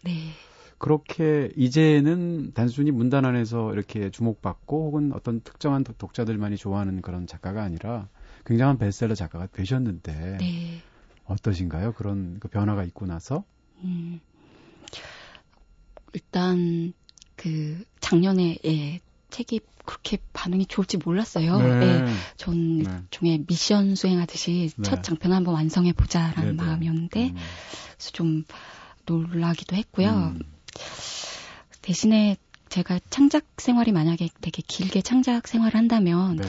네. 0.74 0.78
그렇게 0.78 1.52
이제는 1.56 2.52
단순히 2.54 2.92
문단 2.92 3.26
안에서 3.26 3.74
이렇게 3.74 4.10
주목받고 4.10 4.88
혹은 4.88 5.14
어떤 5.14 5.42
특정한 5.42 5.84
독자들만이 5.84 6.58
좋아하는 6.58 7.02
그런 7.02 7.28
작가가 7.28 7.64
아니라 7.64 8.10
굉장한 8.46 8.78
베스트셀러 8.78 9.16
작가가 9.16 9.48
되셨는데 9.48 10.38
네. 10.40 10.82
어떠신가요? 11.26 11.94
그런 11.94 12.40
그 12.40 12.48
변화가 12.50 12.84
있고 12.84 13.06
나서? 13.06 13.44
음, 13.84 14.20
일단 16.14 16.94
그 17.36 17.84
작년에 18.02 18.58
예, 18.66 19.00
책이 19.30 19.62
그렇게 19.86 20.18
반응이 20.34 20.66
좋을지 20.68 20.98
몰랐어요. 20.98 21.58
네. 21.58 21.66
예, 21.86 22.06
전 22.38 22.80
네. 22.80 23.02
종의 23.10 23.46
미션 23.48 23.96
수행하듯이 23.96 24.72
네. 24.78 24.84
첫 24.84 25.04
장편 25.04 25.32
한번 25.32 25.56
완성해 25.56 25.94
보자라는 25.94 26.56
네네. 26.56 26.64
마음이었는데 26.64 27.30
음. 27.30 27.36
그래서 27.94 28.12
좀 28.12 28.44
놀라기도 29.06 29.76
했고요. 29.76 30.34
음. 30.36 30.40
대신에 31.82 32.38
제가 32.70 33.00
창작 33.10 33.46
생활이 33.58 33.92
만약에 33.92 34.30
되게 34.42 34.64
길게 34.66 35.02
창작 35.02 35.48
생활을 35.48 35.76
한다면 35.78 36.38
네. 36.38 36.48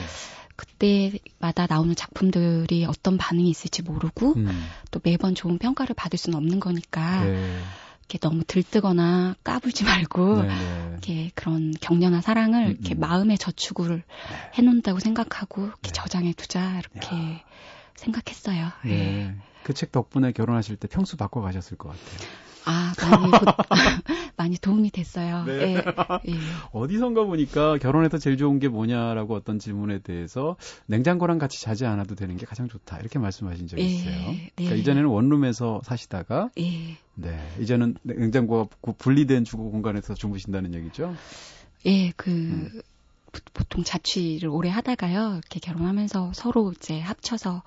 그때마다 0.55 1.67
나오는 1.67 1.93
작품들이 1.95 2.85
어떤 2.85 3.17
반응이 3.17 3.49
있을지 3.49 3.81
모르고 3.83 4.33
음. 4.37 4.67
또 4.91 4.99
매번 5.03 5.35
좋은 5.35 5.57
평가를 5.57 5.93
받을 5.95 6.17
수는 6.17 6.37
없는 6.37 6.59
거니까 6.59 7.25
네. 7.25 7.61
이렇게 7.99 8.17
너무 8.19 8.43
들뜨거나 8.45 9.35
까불지 9.43 9.83
말고 9.83 10.43
네, 10.43 10.47
네. 10.47 10.89
이렇게 10.91 11.31
그런 11.35 11.73
격려나 11.81 12.21
사랑을 12.21 12.65
음, 12.65 12.71
이렇게 12.71 12.95
음. 12.95 12.99
마음의 12.99 13.37
저축을 13.37 14.03
해놓는다고 14.53 14.99
생각하고 14.99 15.65
이렇게 15.65 15.81
네. 15.81 15.91
저장해 15.91 16.33
두자 16.33 16.79
이렇게 16.79 17.43
생각했어요. 17.95 18.71
예. 18.85 18.89
네. 18.89 19.35
그 19.65 19.73
책 19.73 19.91
덕분에 19.91 20.31
결혼하실 20.31 20.77
때 20.77 20.87
평수 20.87 21.17
바꿔 21.17 21.41
가셨을 21.41 21.75
것 21.77 21.89
같아요. 21.89 22.29
아 22.65 22.93
많이 23.01 23.31
도, 23.31 23.37
많이 24.37 24.57
도움이 24.57 24.91
됐어요. 24.91 25.43
네. 25.45 25.53
예. 25.75 25.75
예. 25.75 26.33
어디선가 26.71 27.23
보니까 27.25 27.77
결혼해서 27.77 28.17
제일 28.17 28.37
좋은 28.37 28.59
게 28.59 28.67
뭐냐라고 28.67 29.35
어떤 29.35 29.59
질문에 29.59 29.99
대해서 29.99 30.55
냉장고랑 30.87 31.37
같이 31.37 31.61
자지 31.61 31.85
않아도 31.85 32.15
되는 32.15 32.35
게 32.37 32.45
가장 32.45 32.67
좋다 32.67 32.99
이렇게 32.99 33.19
말씀하신 33.19 33.67
적이 33.67 33.83
예, 33.83 33.85
있어요. 33.85 34.13
네. 34.31 34.51
그러니까 34.55 34.75
이전에는 34.77 35.09
원룸에서 35.09 35.81
사시다가 35.83 36.49
예. 36.59 36.97
네 37.15 37.39
이제는 37.59 37.95
냉장고가 38.03 38.75
구- 38.81 38.93
분리된 38.93 39.43
주거 39.45 39.63
공간에서 39.63 40.13
주무신다는 40.15 40.73
얘기죠. 40.73 41.15
예, 41.85 42.11
그 42.15 42.31
음. 42.31 42.81
보- 43.31 43.39
보통 43.53 43.83
자취를 43.83 44.49
오래 44.49 44.69
하다가요. 44.69 45.33
이렇게 45.33 45.59
결혼하면서 45.59 46.31
서로 46.33 46.73
이제 46.75 46.99
합쳐서 46.99 47.61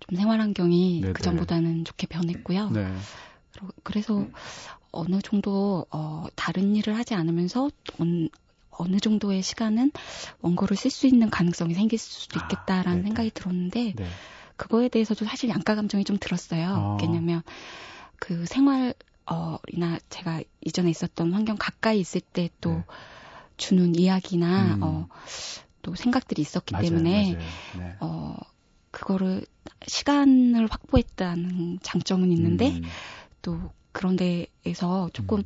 좀 0.00 0.16
생활 0.16 0.40
환경이 0.40 1.00
네네. 1.00 1.12
그 1.14 1.22
전보다는 1.22 1.84
좋게 1.84 2.06
변했고요. 2.08 2.70
네. 2.70 2.92
그러- 3.60 3.72
그래서 3.82 4.26
어느 4.92 5.20
정도 5.20 5.86
어 5.90 6.26
다른 6.34 6.74
일을 6.76 6.96
하지 6.96 7.14
않으면서 7.14 7.70
어느, 7.98 8.28
어느 8.70 8.98
정도의 8.98 9.42
시간은 9.42 9.92
원고를 10.40 10.76
쓸 10.76 10.90
수 10.90 11.06
있는 11.06 11.30
가능성이 11.30 11.74
생길 11.74 11.98
수도 11.98 12.38
아, 12.40 12.44
있겠다라는 12.44 12.92
네네. 12.98 13.02
생각이 13.04 13.30
들었는데 13.32 13.92
네. 13.96 14.06
그거에 14.56 14.88
대해서도 14.88 15.24
사실 15.24 15.48
양가 15.48 15.74
감정이 15.74 16.04
좀 16.04 16.18
들었어요. 16.18 16.74
어. 16.76 16.98
왜냐면 17.00 17.42
그 18.18 18.46
생활 18.46 18.94
어이나 19.26 19.98
제가 20.10 20.42
이전에 20.62 20.90
있었던 20.90 21.32
환경 21.32 21.56
가까이 21.58 22.00
있을 22.00 22.20
때또 22.20 22.70
네. 22.70 22.82
주는 23.56 23.94
이야기나 23.94 24.74
음. 24.76 24.82
어, 24.82 25.08
또 25.82 25.94
생각들이 25.94 26.42
있었기 26.42 26.72
맞아요, 26.74 26.88
때문에 26.88 27.34
맞아요. 27.34 27.48
네. 27.78 27.96
어 28.00 28.36
그거를 28.90 29.46
시간을 29.86 30.66
확보했다는 30.68 31.78
장점은 31.82 32.32
있는데 32.32 32.70
음. 32.70 32.82
또 33.42 33.58
그런 33.92 34.16
데에서 34.16 35.10
조금 35.12 35.38
음. 35.40 35.44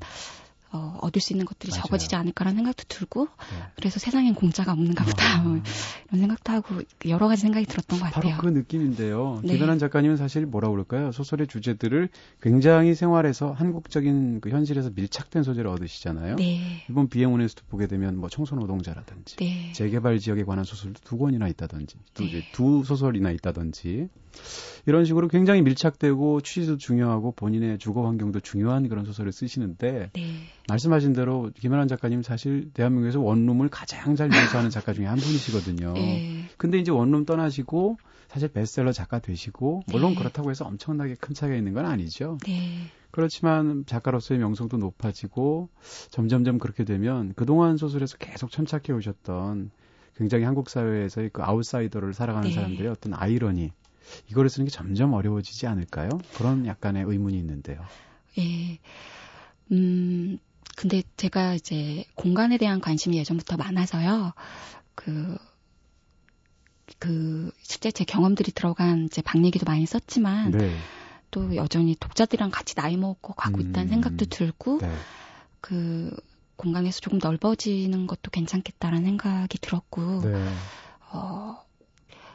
어, 0.75 0.99
얻을 1.03 1.23
수 1.23 1.33
있는 1.33 1.47
것들이 1.47 1.71
맞아요. 1.71 1.85
적어지지 1.85 2.17
않을까라는 2.17 2.57
생각도 2.57 2.83
들고 2.89 3.27
네. 3.27 3.63
그래서 3.77 4.01
세상엔 4.01 4.35
공짜가 4.35 4.73
없는가 4.73 5.05
보다 5.05 5.41
뭐 5.43 5.59
아. 5.59 5.63
이런 6.09 6.21
생각도 6.21 6.53
하고 6.53 6.81
여러 7.07 7.29
가지 7.29 7.43
생각이 7.43 7.65
들었던 7.67 8.01
것 8.01 8.11
바로 8.11 8.29
같아요. 8.29 8.39
그 8.41 8.49
느낌인데요. 8.49 9.41
네. 9.45 9.55
김연한 9.55 9.79
작가님은 9.79 10.17
사실 10.17 10.47
뭐라 10.47 10.71
그럴까요? 10.71 11.13
소설의 11.13 11.47
주제들을 11.47 12.09
굉장히 12.43 12.97
생활에서 12.97 13.53
한국적인 13.53 14.41
그 14.41 14.51
현실에서 14.51 14.91
밀착된 14.93 15.45
소재를 15.45 15.71
얻으시잖아요. 15.71 16.37
네, 16.37 16.85
이번 16.91 17.09
비행운에서도 17.09 17.63
보게 17.69 17.87
되면 17.87 18.17
뭐 18.17 18.29
청소 18.29 18.57
노동자라든지 18.57 19.37
네, 19.37 19.71
재개발 19.75 20.19
지역에 20.19 20.43
관한 20.43 20.65
소설도 20.65 21.03
두 21.05 21.19
권이나 21.19 21.47
있다든지 21.47 21.97
또 22.15 22.25
네. 22.25 22.31
이제 22.31 22.45
두 22.51 22.83
소설이나 22.83 23.31
있다든지 23.31 24.09
이런 24.87 25.05
식으로 25.05 25.29
굉장히 25.29 25.63
밀착되고 25.63 26.41
취지도 26.41 26.77
중요하고 26.77 27.33
본인의 27.33 27.79
주거 27.79 28.07
환경도 28.07 28.41
중요한 28.41 28.89
그런 28.89 29.05
소설을 29.05 29.33
쓰시는데 29.33 30.11
네, 30.13 30.35
말씀하신 30.69 31.13
대로 31.13 31.51
김연한 31.55 31.89
작가님 31.89 32.23
사실 32.23 32.71
대한민국에서 32.73 33.21
원룸을 33.21 33.69
가장 33.69 34.17
잘 34.17 34.29
묘사하는 34.29 34.71
작가 34.71 34.93
중에 34.93 35.07
한 35.07 35.19
분이시거든요. 35.19 35.93
네, 35.93 36.45
근데 36.57 36.79
이제 36.79 36.91
원룸 36.91 37.27
떠나시고 37.27 37.99
사실 38.29 38.49
베스트셀러 38.49 38.93
작가 38.93 39.19
되시고 39.19 39.83
물론 39.89 40.13
네. 40.13 40.19
그렇다고 40.19 40.51
해서 40.51 40.65
엄청나게 40.65 41.17
큰 41.21 41.35
차이가 41.35 41.55
있는 41.55 41.75
건 41.75 41.85
아니죠. 41.87 42.39
네, 42.47 42.87
그렇지만 43.11 43.85
작가로서의 43.87 44.41
명성도 44.41 44.79
높아지고 44.79 45.69
점점점 46.11 46.59
그렇게 46.59 46.85
되면 46.85 47.35
그동안 47.37 47.77
소설에서 47.77 48.17
계속 48.17 48.51
천착해 48.51 48.93
오셨던 48.93 49.71
굉장히 50.17 50.45
한국 50.45 50.71
사회에서의 50.71 51.31
그 51.33 51.43
아웃사이더를 51.43 52.15
살아가는 52.15 52.49
네. 52.49 52.55
사람들의 52.55 52.91
어떤 52.91 53.15
아이러니 53.15 53.73
이거를 54.31 54.49
쓰는 54.49 54.67
게 54.67 54.71
점점 54.71 55.13
어려워지지 55.13 55.67
않을까요? 55.67 56.09
그런 56.37 56.67
약간의 56.67 57.05
의문이 57.05 57.39
있는데요. 57.39 57.81
예. 58.39 58.79
음, 59.73 60.39
근데 60.77 61.03
제가 61.17 61.55
이제 61.55 62.05
공간에 62.15 62.59
대한 62.59 62.81
관심이 62.81 63.17
예전부터 63.19 63.57
많아서요. 63.57 64.33
그, 64.95 65.37
그, 66.99 67.51
실제 67.63 67.91
제 67.91 68.05
경험들이 68.05 68.53
들어간 68.53 69.05
이제 69.05 69.23
방 69.23 69.45
얘기도 69.45 69.65
많이 69.67 69.87
썼지만, 69.87 70.53
네. 70.53 70.77
또 71.31 71.57
여전히 71.57 71.97
독자들이랑 71.97 72.51
같이 72.51 72.75
나이 72.75 72.97
먹고 72.97 73.35
가고 73.35 73.59
음. 73.59 73.69
있다는 73.71 73.89
생각도 73.89 74.27
들고, 74.27 74.79
네. 74.79 74.93
그, 75.61 76.15
공간에서 76.57 77.01
조금 77.01 77.19
넓어지는 77.21 78.07
것도 78.07 78.31
괜찮겠다라는 78.31 79.05
생각이 79.05 79.59
들었고, 79.59 80.21
네. 80.21 80.33
어, 81.13 81.65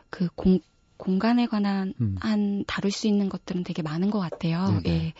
그 0.09 0.27
공, 0.35 0.59
공간에 0.97 1.45
관한 1.45 1.93
음. 2.01 2.15
한 2.19 2.65
다룰 2.67 2.91
수 2.91 3.07
있는 3.07 3.29
것들은 3.29 3.63
되게 3.63 3.81
많은 3.81 4.09
것 4.11 4.19
같아요. 4.19 4.67
네네. 4.67 4.89
예. 4.89 5.13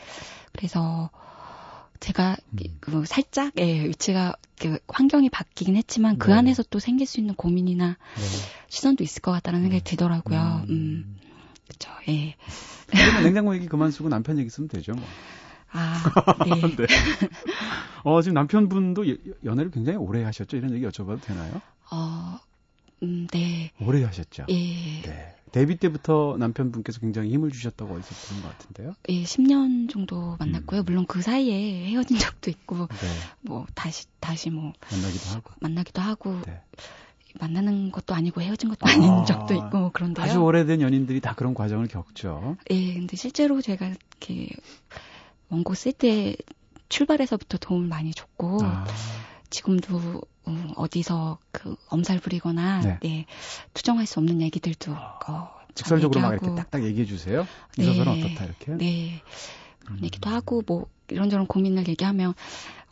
그래서 0.51 1.09
제가 1.99 2.37
음. 2.53 2.77
그 2.79 3.05
살짝 3.05 3.53
예, 3.57 3.85
위치가 3.85 4.35
그 4.59 4.79
환경이 4.87 5.29
바뀌긴 5.29 5.75
했지만 5.75 6.17
그 6.17 6.31
네. 6.31 6.37
안에서 6.37 6.63
또 6.69 6.79
생길 6.79 7.05
수 7.07 7.19
있는 7.19 7.35
고민이나 7.35 7.97
네. 8.15 8.21
시선도 8.69 9.03
있을 9.03 9.21
것 9.21 9.31
같다는 9.31 9.61
생각이 9.61 9.83
네. 9.83 9.89
들더라고요. 9.89 10.65
음, 10.69 10.69
음. 10.69 11.17
그렇죠. 11.67 11.91
예. 12.07 12.35
냉장고 13.21 13.55
얘기 13.55 13.67
그만 13.67 13.91
쓰고 13.91 14.09
남편 14.09 14.37
얘기 14.37 14.49
쓰면 14.49 14.69
되죠. 14.69 14.93
뭐. 14.93 15.03
아, 15.71 16.01
네. 16.45 16.61
네. 16.75 16.85
어, 18.03 18.21
지금 18.21 18.33
남편분도 18.33 19.07
예- 19.07 19.17
연애를 19.43 19.71
굉장히 19.71 19.97
오래 19.97 20.23
하셨죠? 20.23 20.57
이런 20.57 20.73
얘기 20.73 20.85
여쭤봐도 20.85 21.21
되나요? 21.21 21.61
어, 21.91 22.39
음, 23.03 23.27
네. 23.31 23.71
오래 23.81 24.03
하셨죠? 24.03 24.45
예. 24.49 25.01
네. 25.01 25.35
데뷔 25.51 25.75
때부터 25.77 26.35
남편분께서 26.39 26.99
굉장히 26.99 27.31
힘을 27.31 27.51
주셨다고 27.51 27.93
어디서 27.93 28.27
들은 28.27 28.41
것 28.41 28.57
같은데요? 28.57 28.95
예, 29.09 29.23
10년 29.23 29.89
정도 29.89 30.33
음. 30.33 30.35
만났고요. 30.39 30.83
물론 30.83 31.05
그 31.07 31.21
사이에 31.21 31.85
헤어진 31.87 32.17
적도 32.17 32.49
있고, 32.49 32.75
네. 32.87 33.07
뭐, 33.41 33.65
다시, 33.73 34.07
다시 34.19 34.49
뭐, 34.49 34.73
만나기도 34.91 35.29
하고. 35.29 35.51
만나기도 35.59 36.01
하고, 36.01 36.41
네. 36.45 36.61
만나는 37.39 37.91
것도 37.91 38.15
아니고 38.15 38.41
헤어진 38.41 38.69
것도 38.69 38.87
아, 38.87 38.91
아닌 38.91 39.25
적도 39.25 39.53
있고, 39.53 39.77
뭐 39.77 39.91
그런데요. 39.91 40.25
아주 40.25 40.39
오래된 40.39 40.81
연인들이 40.81 41.21
다 41.21 41.33
그런 41.35 41.53
과정을 41.53 41.87
겪죠. 41.87 42.57
예, 42.71 42.93
근데 42.93 43.15
실제로 43.15 43.61
제가 43.61 43.87
이렇게 43.87 44.49
원고 45.49 45.73
쓸 45.73 45.91
때 45.91 46.35
출발에서부터 46.89 47.57
도움을 47.59 47.87
많이 47.87 48.13
줬고, 48.13 48.59
아, 48.63 48.85
지금도 49.49 50.21
어, 50.45 50.73
어디서 50.75 51.39
그 51.51 51.75
엄살 51.89 52.19
부리거나 52.19 52.81
네. 52.81 52.99
네. 53.01 53.25
투정할 53.73 54.05
수 54.05 54.19
없는 54.19 54.41
얘기들도 54.41 54.91
어, 54.93 55.49
잘 55.75 55.99
직설적으로 55.99 56.21
막 56.21 56.33
이렇게 56.33 56.53
딱딱 56.55 56.83
얘기해 56.83 57.05
주세요. 57.05 57.45
이 57.77 57.81
네. 57.81 57.85
소설은 57.85 58.11
어떻다 58.11 58.45
이렇게. 58.45 58.71
네 58.73 59.21
그런 59.79 59.99
음. 59.99 60.03
얘기도 60.03 60.29
하고 60.29 60.63
뭐 60.65 60.87
이런저런 61.09 61.47
고민을 61.47 61.87
얘기하면 61.87 62.33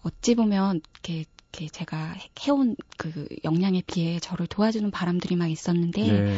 어찌 0.03 0.35
보면 0.35 0.81
이렇게, 1.03 1.25
이렇게 1.53 1.69
제가 1.69 2.15
해온 2.45 2.75
그 2.97 3.27
역량에 3.43 3.83
비해 3.87 4.19
저를 4.19 4.47
도와주는 4.47 4.89
바람들이 4.91 5.35
막 5.35 5.47
있었는데 5.49 6.01
네. 6.01 6.33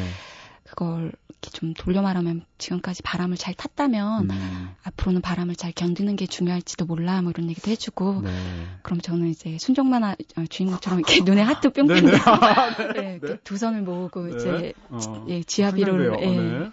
그걸 0.70 1.12
이렇게 1.30 1.50
좀 1.52 1.74
돌려 1.74 2.02
말하면 2.02 2.46
지금까지 2.58 3.02
바람을 3.02 3.38
잘 3.38 3.54
탔다면 3.54 4.30
음, 4.30 4.76
앞으로는 4.84 5.22
바람을 5.22 5.56
잘 5.56 5.72
견디는 5.72 6.16
게 6.16 6.26
중요할지도 6.28 6.86
몰라 6.86 7.22
뭐 7.22 7.32
이런 7.32 7.50
얘기도 7.50 7.72
해주고 7.72 8.22
네. 8.22 8.30
그럼 8.84 9.02
저는 9.02 9.28
이제 9.28 9.58
순정만화 9.58 10.16
어, 10.38 10.46
주인공처럼 10.50 11.00
이렇게 11.00 11.24
눈에 11.24 11.42
하트 11.42 11.72
뿅뿅 11.72 11.88
네네. 11.88 12.12
네, 12.96 13.20
이렇게 13.22 13.40
두 13.44 13.58
손을 13.58 13.82
모으고 13.82 14.26
네. 14.28 14.36
이제 14.36 14.74
어, 14.90 15.26
예, 15.30 15.42
지하비를 15.44 16.12
상상돼요. 16.12 16.32
예, 16.32 16.38
네. 16.38 16.72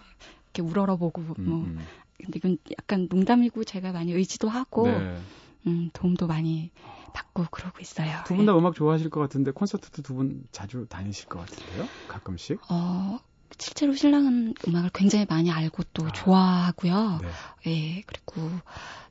이렇게 0.54 0.62
우러러보고 0.62 1.22
음, 1.38 1.44
뭐 1.48 1.58
음. 1.60 1.86
근데 2.22 2.38
이건 2.38 2.58
약간 2.78 3.06
농담이고 3.10 3.64
제가 3.64 3.92
많이 3.92 4.12
의지도 4.12 4.48
하고 4.48 4.86
네. 4.88 5.20
음, 5.66 5.90
도움도 5.92 6.26
많이 6.26 6.70
받고 7.12 7.46
그러고 7.50 7.78
있어요. 7.80 8.18
두 8.26 8.36
분다 8.36 8.56
음악 8.56 8.74
좋아하실 8.74 9.10
것 9.10 9.20
같은데 9.20 9.50
콘서트도 9.52 10.02
두 10.02 10.14
분 10.14 10.44
자주 10.52 10.86
다니실 10.88 11.26
것 11.28 11.38
같은데요? 11.40 11.88
가끔씩? 12.08 12.60
어, 12.70 13.18
실제로 13.58 13.94
신랑은 13.94 14.54
음악을 14.66 14.90
굉장히 14.94 15.26
많이 15.28 15.50
알고 15.50 15.82
또 15.94 16.06
아. 16.06 16.12
좋아하고요. 16.12 17.20
네. 17.22 17.28
예, 17.70 18.02
그리고 18.06 18.50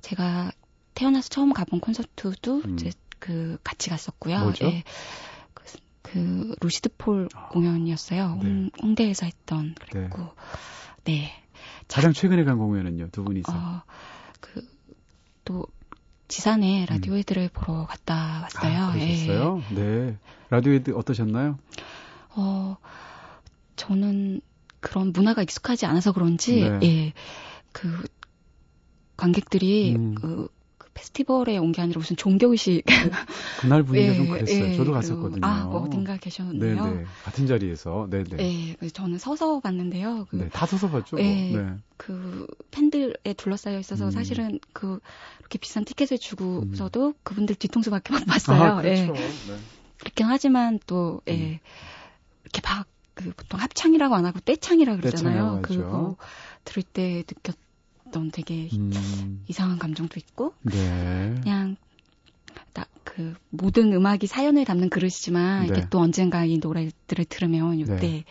제가 0.02 0.52
태어나서 0.94 1.30
처음 1.30 1.54
가본 1.54 1.80
콘서트도 1.80 2.62
음. 2.66 2.76
이제 2.76 2.92
그 3.20 3.58
같이 3.64 3.90
갔었고요. 3.90 4.40
뭐죠? 4.40 4.66
예. 4.66 4.84
그 5.54 5.64
그 6.06 6.56
루시드 6.62 6.90
폴 6.98 7.28
아, 7.34 7.50
공연이었어요. 7.50 8.40
네. 8.42 8.70
홍, 8.82 8.96
대에서 8.96 9.26
했던 9.26 9.76
그랬고 9.76 10.34
네. 11.04 11.14
네. 11.14 11.32
가장 11.88 12.14
최근에 12.14 12.44
간 12.44 12.58
공연은요 12.58 13.10
두 13.12 13.24
분이서. 13.24 13.52
어, 13.52 13.82
그또 14.40 15.66
지산에 16.28 16.86
라디오헤드를 16.90 17.44
음. 17.44 17.50
보러 17.54 17.86
갔다 17.86 18.42
왔어요. 18.44 18.78
아, 18.78 18.92
그러셨어요? 18.94 19.64
예. 19.72 19.76
네. 19.76 20.18
라디오헤드 20.52 20.92
어떠셨나요? 20.96 21.58
어 22.36 22.78
저는 23.76 24.42
그런 24.80 25.12
문화가 25.14 25.42
익숙하지 25.42 25.86
않아서 25.86 26.12
그런지 26.12 26.62
네. 26.62 26.80
예. 26.84 27.14
그 27.72 28.04
관객들이 29.18 29.96
음. 29.96 30.16
그, 30.16 30.48
그 30.78 30.90
페스티벌에 30.94 31.58
온 31.58 31.72
게 31.72 31.82
아니라 31.82 32.00
무슨 32.00 32.16
종교 32.16 32.52
의식. 32.52 32.84
그날 33.60 33.84
분위기가 33.84 34.14
예, 34.14 34.18
좀 34.18 34.30
그랬어요. 34.30 34.66
예, 34.66 34.76
저도 34.76 34.92
갔었거든요. 34.92 35.42
아, 35.46 35.66
어딘가 35.66 36.18
계셨는데요. 36.18 36.84
네네. 36.86 37.06
같은 37.24 37.48
자리에서. 37.48 38.08
네 38.10 38.24
네. 38.24 38.78
예, 38.82 38.88
저는 38.90 39.18
서서 39.18 39.60
봤는데요. 39.60 40.28
그, 40.30 40.36
네, 40.38 40.50
다 40.50 40.66
서서 40.66 40.90
봤죠. 40.90 41.18
예, 41.20 41.24
네. 41.52 41.74
그 41.98 42.48
팬들에 42.72 43.34
둘러싸여 43.36 43.80
있어서 43.80 44.06
음. 44.06 44.12
사실은 44.12 44.60
그 44.74 45.00
이렇게 45.40 45.58
비싼 45.58 45.84
티켓을 45.86 46.18
주고서도 46.18 47.08
음. 47.08 47.14
그분들 47.24 47.56
뒤통수밖에 47.56 48.14
못 48.14 48.26
봤어요. 48.26 48.62
아, 48.62 48.82
그렇죠. 48.82 49.02
예. 49.02 49.08
네. 49.08 49.58
그렇긴 50.00 50.28
하지만 50.28 50.80
또 50.86 51.22
예. 51.28 51.34
음. 51.34 51.60
이렇게 52.44 52.62
막 52.64 52.88
그 53.16 53.34
보통 53.36 53.60
합창이라고 53.60 54.14
안 54.14 54.26
하고 54.26 54.40
떼창이라 54.40 54.98
그러잖아요. 54.98 55.62
그거 55.64 56.16
들을 56.64 56.84
때 56.84 57.24
느꼈던 57.28 58.32
되게 58.32 58.70
음. 58.74 59.44
이상한 59.48 59.80
감정도 59.80 60.20
있고 60.20 60.54
네. 60.62 61.36
그냥 61.42 61.78
그 63.16 63.34
모든 63.50 63.94
음악이 63.94 64.28
사연을 64.28 64.66
담는 64.66 64.90
그릇이지만 64.90 65.62
네. 65.62 65.68
이게 65.68 65.88
또 65.90 66.00
언젠가 66.00 66.44
이 66.44 66.58
노래들을 66.58 67.26
들으면 67.26 67.80
이때 67.80 67.96
네. 67.96 68.24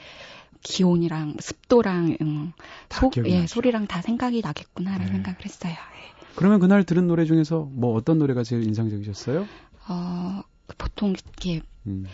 기온이랑 0.62 1.36
습도랑 1.40 2.18
음, 2.20 2.52
소, 2.90 3.10
예, 3.24 3.46
소리랑 3.46 3.86
다 3.86 4.02
생각이 4.02 4.42
나겠구나라는 4.42 5.06
네. 5.06 5.12
생각을 5.12 5.38
했어요. 5.44 5.72
예. 5.72 6.26
그러면 6.36 6.60
그날 6.60 6.84
들은 6.84 7.06
노래 7.06 7.24
중에서 7.24 7.68
뭐 7.72 7.94
어떤 7.94 8.18
노래가 8.18 8.42
제일 8.42 8.64
인상적이셨어요? 8.64 9.46
어, 9.88 10.42
보통 10.76 11.10
이렇게 11.10 11.62
음. 11.86 12.04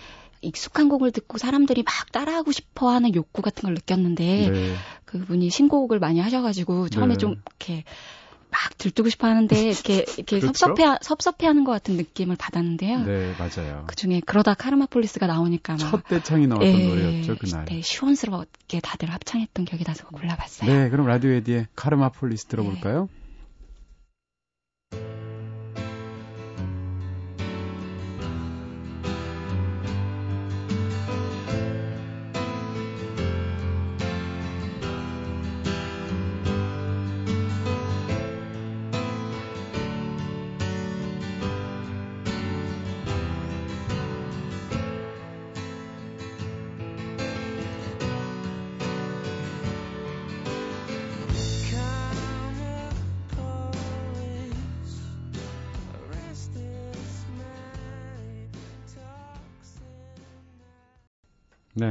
익숙한 0.43 0.89
곡을 0.89 1.13
듣고 1.13 1.39
사람들이 1.39 1.83
막 1.83 2.13
따라하고 2.13 2.53
싶어 2.53 2.91
하는 2.91 3.15
욕구 3.15 3.43
같은 3.43 3.63
걸 3.63 3.75
느꼈는데 3.75 4.51
네. 4.51 4.75
그분이 5.05 5.51
신곡을 5.51 5.99
많이 5.99 6.21
하셔가지고 6.21 6.89
처음에 6.89 7.15
네. 7.15 7.19
좀 7.19 7.33
이렇게 7.33 7.85
막 8.51 8.77
들뜨고 8.79 9.09
싶어 9.09 9.29
하는데 9.29 9.61
이렇게 9.61 10.05
이렇게 10.17 10.41
그렇죠? 10.41 10.47
섭섭해 10.47 10.99
섭섭해하는 11.03 11.65
것 11.65 11.73
같은 11.73 11.97
느낌을 11.97 12.37
받았는데요. 12.37 13.05
네 13.05 13.35
맞아요. 13.39 13.85
그 13.87 13.95
중에 13.95 14.21
그러다 14.27 14.55
카르마폴리스가 14.55 15.27
나오니까 15.27 15.77
첫 15.77 16.07
대창이 16.09 16.47
나왔던 16.49 16.69
예, 16.69 16.89
노래였죠 16.89 17.37
그날. 17.37 17.65
네, 17.67 17.81
시원스럽게 17.81 18.81
다들 18.81 19.13
합창했던 19.13 19.65
기억이 19.67 19.85
나서 19.85 20.07
골라봤어요. 20.09 20.71
네 20.71 20.91
그럼 20.91 21.07
라디오 21.07 21.31
에디의 21.31 21.69
카르마폴리스 21.77 22.47
들어볼까요? 22.47 23.09
네. 23.13 23.20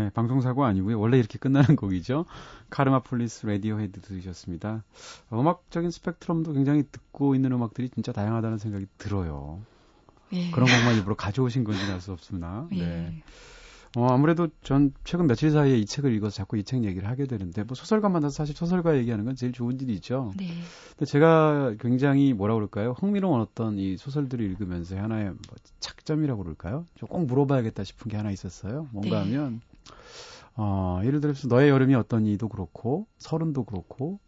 네, 0.09 0.13
방송사고 0.13 0.65
아니고요. 0.65 0.99
원래 0.99 1.19
이렇게 1.19 1.37
끝나는 1.37 1.75
곡이죠. 1.75 2.25
Karma 2.71 2.99
Police 2.99 3.45
라디오 3.45 3.79
헤드 3.79 4.01
들으셨습니다. 4.01 4.83
음악적인 5.31 5.91
스펙트럼도 5.91 6.53
굉장히 6.53 6.83
듣고 6.91 7.35
있는 7.35 7.51
음악들이 7.51 7.89
진짜 7.89 8.11
다양하다는 8.11 8.57
생각이 8.57 8.87
들어요. 8.97 9.61
예. 10.33 10.49
그런 10.51 10.67
것만 10.67 10.95
일부러 10.95 11.15
가져오신 11.15 11.63
건지 11.63 11.79
알 11.91 12.01
수 12.01 12.11
없으나. 12.11 12.67
예. 12.73 13.21
네. 13.95 14.01
어, 14.01 14.07
아무래도 14.07 14.47
전 14.63 14.93
최근 15.03 15.27
며칠 15.27 15.51
사이에 15.51 15.77
이 15.77 15.85
책을 15.85 16.13
읽어서 16.13 16.35
자꾸 16.35 16.57
이 16.57 16.63
책 16.63 16.83
얘기를 16.83 17.07
하게 17.09 17.25
되는데, 17.25 17.63
뭐 17.63 17.75
소설가 17.75 18.09
만나서 18.09 18.33
사실 18.35 18.55
소설가 18.55 18.97
얘기하는 18.97 19.25
건 19.25 19.35
제일 19.35 19.51
좋은 19.51 19.79
일이죠. 19.81 20.33
네. 20.37 20.47
근데 20.91 21.05
제가 21.05 21.75
굉장히 21.79 22.33
뭐라 22.33 22.53
그럴까요? 22.55 22.93
흥미로운 22.99 23.41
어떤 23.41 23.77
이 23.79 23.97
소설들을 23.97 24.45
읽으면서 24.45 24.97
하나의 24.97 25.25
뭐 25.25 25.37
착점이라고 25.79 26.43
그럴까요? 26.43 26.85
좀꼭 26.95 27.25
물어봐야겠다 27.25 27.83
싶은 27.83 28.09
게 28.11 28.17
하나 28.17 28.31
있었어요. 28.31 28.87
뭔가 28.91 29.23
네. 29.23 29.35
하면, 29.35 29.61
어, 30.55 31.01
예를 31.03 31.21
들어서 31.21 31.47
너의 31.47 31.69
여름이 31.69 31.95
어떤 31.95 32.25
이도 32.25 32.49
그렇고 32.49 33.07
서른도 33.17 33.63
그렇고 33.63 34.19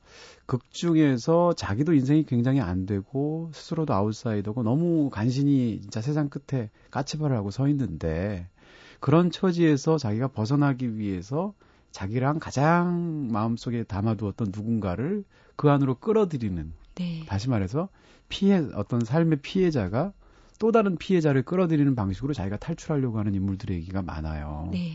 극 0.45 0.69
중에서 0.71 1.53
자기도 1.53 1.93
인생이 1.93 2.23
굉장히 2.25 2.59
안 2.61 2.85
되고 2.85 3.49
스스로도 3.53 3.93
아웃사이더고 3.93 4.63
너무 4.63 5.09
간신히 5.09 5.79
진짜 5.81 6.01
세상 6.01 6.29
끝에 6.29 6.69
까치발을 6.89 7.35
하고 7.35 7.51
서 7.51 7.67
있는데 7.67 8.47
그런 9.01 9.31
처지에서 9.31 9.97
자기가 9.97 10.29
벗어나기 10.29 10.97
위해서 10.97 11.53
자기랑 11.91 12.39
가장 12.39 13.29
마음속에 13.31 13.83
담아두었던 13.83 14.51
누군가를 14.55 15.25
그 15.57 15.69
안으로 15.69 15.95
끌어들이는 15.95 16.71
네. 16.95 17.25
다시 17.27 17.49
말해서 17.49 17.89
피해 18.29 18.61
어떤 18.75 19.03
삶의 19.03 19.39
피해자가 19.41 20.13
또 20.59 20.71
다른 20.71 20.95
피해자를 20.97 21.41
끌어들이는 21.41 21.95
방식으로 21.95 22.33
자기가 22.33 22.57
탈출하려고 22.57 23.17
하는 23.17 23.33
인물들의 23.33 23.75
얘기가 23.75 24.03
많아요. 24.03 24.69
네. 24.71 24.93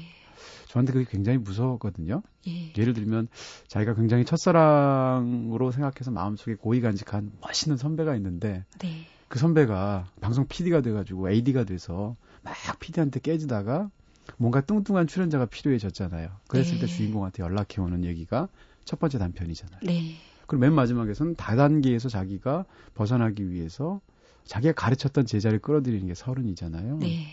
저한테 0.69 0.93
그게 0.93 1.05
굉장히 1.11 1.39
무서웠거든요. 1.39 2.23
예. 2.47 2.73
예를 2.79 2.93
들면 2.93 3.27
자기가 3.67 3.95
굉장히 3.95 4.25
첫사랑으로 4.25 5.73
생각해서 5.73 6.13
마음속에 6.13 6.55
고이 6.55 6.81
간직한 6.81 7.33
멋있는 7.41 7.77
선배가 7.77 8.15
있는데 8.17 8.65
네. 8.79 9.07
그 9.27 9.41
선배가 9.41 10.07
방송 10.21 10.47
PD가 10.47 10.81
돼가지고 10.83 11.31
AD가 11.31 11.65
돼서 11.65 12.15
막 12.43 12.55
PD한테 12.79 13.19
깨지다가 13.21 13.91
뭔가 14.37 14.61
뚱뚱한 14.61 15.07
출연자가 15.07 15.47
필요해졌잖아요. 15.47 16.29
그랬을 16.49 16.75
네. 16.75 16.81
때 16.81 16.87
주인공한테 16.87 17.43
연락해 17.43 17.81
오는 17.81 18.05
얘기가 18.05 18.49
첫 18.85 18.99
번째 18.99 19.19
단편이잖아요. 19.19 19.81
네. 19.85 20.15
그리고 20.47 20.61
맨 20.61 20.73
마지막에서는 20.75 21.35
다단계에서 21.37 22.09
자기가 22.09 22.65
벗어나기 22.95 23.51
위해서 23.51 24.01
자기가 24.45 24.75
가르쳤던 24.75 25.27
제자를 25.27 25.59
끌어들이는 25.59 26.07
게 26.07 26.15
서른이잖아요. 26.15 26.99
네. 26.99 27.27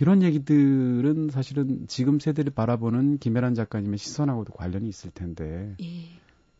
이런 0.00 0.22
얘기들은 0.22 1.28
사실은 1.30 1.86
지금 1.86 2.18
세대를 2.18 2.52
바라보는 2.52 3.18
김혜란 3.18 3.54
작가님의 3.54 3.98
시선하고도 3.98 4.54
관련이 4.54 4.88
있을 4.88 5.10
텐데 5.10 5.74
예. 5.82 5.86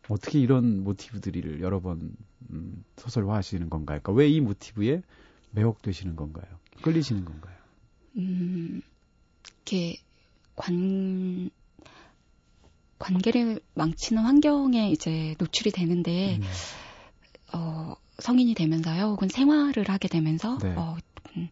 어떻게 0.07 0.39
이런 0.39 0.83
모티브들을 0.83 1.61
여러 1.61 1.79
번 1.79 2.11
음, 2.51 2.83
소설화하시는 2.97 3.69
건가요? 3.71 3.99
그러니까 4.03 4.11
왜 4.11 4.29
이 4.29 4.39
모티브에 4.39 5.01
매혹되시는 5.51 6.15
건가요? 6.15 6.45
끌리시는 6.83 7.25
건가요? 7.25 7.55
음, 8.17 8.81
이렇게 9.71 9.97
관 10.55 11.49
관계를 12.99 13.61
망치는 13.73 14.21
환경에 14.21 14.91
이제 14.91 15.35
노출이 15.39 15.71
되는데 15.71 16.37
음. 16.37 16.43
어, 17.53 17.95
성인이 18.19 18.53
되면서요, 18.53 19.05
혹은 19.05 19.29
생활을 19.29 19.89
하게 19.89 20.07
되면서 20.07 20.57
네. 20.59 20.73
어, 20.75 20.97
음, 21.37 21.49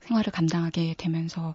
생활을 0.00 0.32
감당하게 0.32 0.94
되면서 0.98 1.54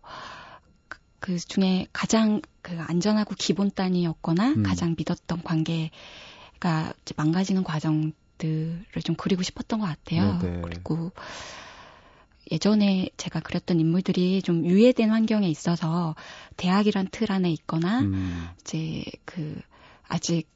그, 0.88 1.00
그 1.20 1.38
중에 1.40 1.88
가장 1.92 2.42
그 2.62 2.80
안전하고 2.80 3.36
기본 3.38 3.72
단위였거나 3.72 4.50
음. 4.52 4.64
가장 4.64 4.96
믿었던 4.98 5.42
관계가 5.44 6.94
망가지는 7.18 7.64
과정들을 7.64 8.86
좀 9.04 9.16
그리고 9.18 9.42
싶었던 9.44 9.80
것 9.80 9.88
같아요. 9.88 10.38
네네. 10.40 10.54
네. 10.54 10.62
그리고 10.62 11.12
예전에 12.52 13.10
제가 13.18 13.40
그렸던 13.40 13.80
인물들이 13.80 14.42
좀 14.42 14.66
유예된 14.66 15.10
환경에 15.10 15.48
있어서 15.50 16.16
대학이란 16.58 17.08
틀 17.12 17.32
안에 17.32 17.50
있거나 17.52 18.02
음. 18.02 18.50
이제 18.62 19.04
그 19.26 19.60
아직 20.08 20.48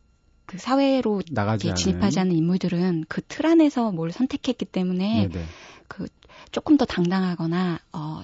그 0.45 0.58
사회로 0.58 1.21
나가지 1.31 1.73
진입하지 1.73 2.19
않은 2.19 2.34
인물들은 2.34 3.05
그 3.08 3.21
틀 3.27 3.47
안에서 3.47 3.91
뭘 3.91 4.12
선택했기 4.12 4.65
때문에 4.65 5.29
네네. 5.29 5.45
그 5.88 6.08
조금 6.51 6.77
더 6.77 6.86
당당하거나 6.86 7.79
어 7.93 8.21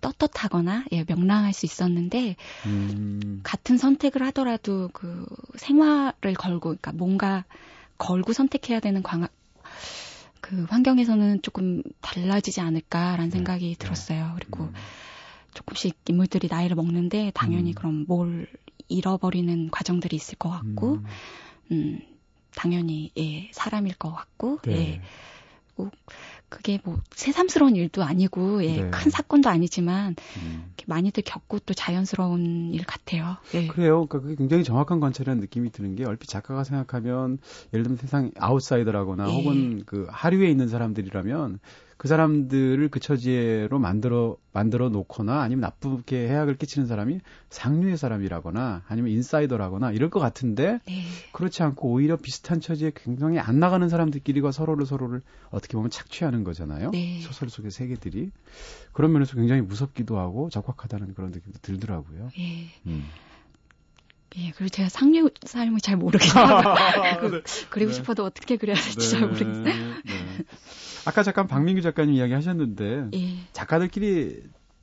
떳떳하거나 0.00 0.84
예, 0.92 1.04
명랑할 1.06 1.52
수 1.52 1.66
있었는데 1.66 2.36
음. 2.66 3.40
같은 3.42 3.76
선택을 3.76 4.22
하더라도 4.28 4.88
그 4.92 5.26
생활을 5.56 6.34
걸고 6.34 6.60
그러니까 6.60 6.92
뭔가 6.92 7.44
걸고 7.98 8.32
선택해야 8.32 8.80
되는 8.80 9.02
광, 9.02 9.28
그 10.40 10.64
환경에서는 10.64 11.42
조금 11.42 11.82
달라지지 12.00 12.60
않을까라는 12.60 13.26
네. 13.26 13.30
생각이 13.30 13.68
네. 13.68 13.74
들었어요. 13.76 14.32
그리고 14.36 14.64
음. 14.64 14.72
조금씩 15.54 15.98
인물들이 16.08 16.48
나이를 16.50 16.76
먹는데 16.76 17.32
당연히 17.34 17.70
음. 17.70 17.74
그럼 17.74 18.04
뭘 18.06 18.46
잃어버리는 18.88 19.70
과정들이 19.70 20.16
있을 20.16 20.36
것 20.36 20.48
같고, 20.50 20.94
음. 20.94 21.04
음, 21.72 22.00
당연히 22.54 23.12
예 23.16 23.50
사람일 23.52 23.94
것 23.96 24.12
같고, 24.12 24.58
네. 24.64 24.94
예 24.94 25.00
꼭 25.80 25.92
그게 26.50 26.78
뭐 26.84 26.98
새삼스러운 27.12 27.76
일도 27.76 28.02
아니고, 28.02 28.62
예 28.64 28.82
네. 28.82 28.90
큰 28.90 29.10
사건도 29.10 29.48
아니지만 29.48 30.16
음. 30.42 30.74
많이들 30.86 31.22
겪고 31.22 31.60
또 31.60 31.72
자연스러운 31.72 32.74
일 32.74 32.84
같아요. 32.84 33.36
예. 33.54 33.66
그래요. 33.66 34.06
그러니까 34.06 34.20
그게 34.20 34.34
굉장히 34.34 34.64
정확한 34.64 35.00
관찰이라는 35.00 35.40
느낌이 35.40 35.70
드는 35.70 35.94
게 35.94 36.04
얼핏 36.04 36.28
작가가 36.28 36.64
생각하면 36.64 37.38
예를 37.72 37.84
들면 37.84 37.96
세상 37.96 38.30
아웃사이더라거나 38.36 39.28
예. 39.28 39.32
혹은 39.32 39.82
그 39.86 40.06
하류에 40.10 40.50
있는 40.50 40.68
사람들이라면 40.68 41.60
그 42.00 42.08
사람들을 42.08 42.88
그 42.88 42.98
처지로 42.98 43.78
만들어 43.78 44.38
만들어 44.54 44.88
놓거나 44.88 45.42
아니면 45.42 45.60
나쁘게 45.60 46.28
해악을 46.28 46.56
끼치는 46.56 46.86
사람이 46.86 47.20
상류의 47.50 47.98
사람이라거나 47.98 48.84
아니면 48.88 49.10
인사이더라거나 49.10 49.92
이럴 49.92 50.08
것 50.08 50.18
같은데 50.18 50.80
네. 50.86 51.02
그렇지 51.32 51.62
않고 51.62 51.90
오히려 51.90 52.16
비슷한 52.16 52.58
처지에 52.58 52.92
굉장히 52.94 53.38
안 53.38 53.60
나가는 53.60 53.86
사람들끼리가 53.86 54.50
서로를 54.50 54.86
서로를 54.86 55.20
어떻게 55.50 55.74
보면 55.74 55.90
착취하는 55.90 56.42
거잖아요. 56.42 56.90
네. 56.92 57.20
소설 57.20 57.50
속의 57.50 57.70
세계들이 57.70 58.30
그런 58.94 59.12
면에서 59.12 59.34
굉장히 59.34 59.60
무섭기도 59.60 60.18
하고 60.18 60.48
적확하다는 60.48 61.12
그런 61.12 61.32
느낌도 61.32 61.58
들더라고요. 61.60 62.30
예. 62.38 62.70
음. 62.86 63.04
예, 64.36 64.52
그리고 64.52 64.68
제가 64.68 64.88
상류 64.88 65.30
삶을 65.44 65.80
잘 65.80 65.96
모르겠어요. 65.96 66.62
그, 67.20 67.42
그리고 67.68 67.90
네. 67.90 67.96
싶어도 67.96 68.24
어떻게 68.24 68.56
그려야 68.56 68.76
될지 68.76 69.10
잘 69.10 69.20
모르겠어요. 69.22 69.64
네. 69.64 70.19
아까 71.06 71.22
잠깐 71.22 71.46
박민규 71.46 71.82
작가님 71.82 72.14
이야기 72.14 72.32
하셨는데 72.32 73.08
예, 73.14 73.34
작가들끼리 73.52 74.42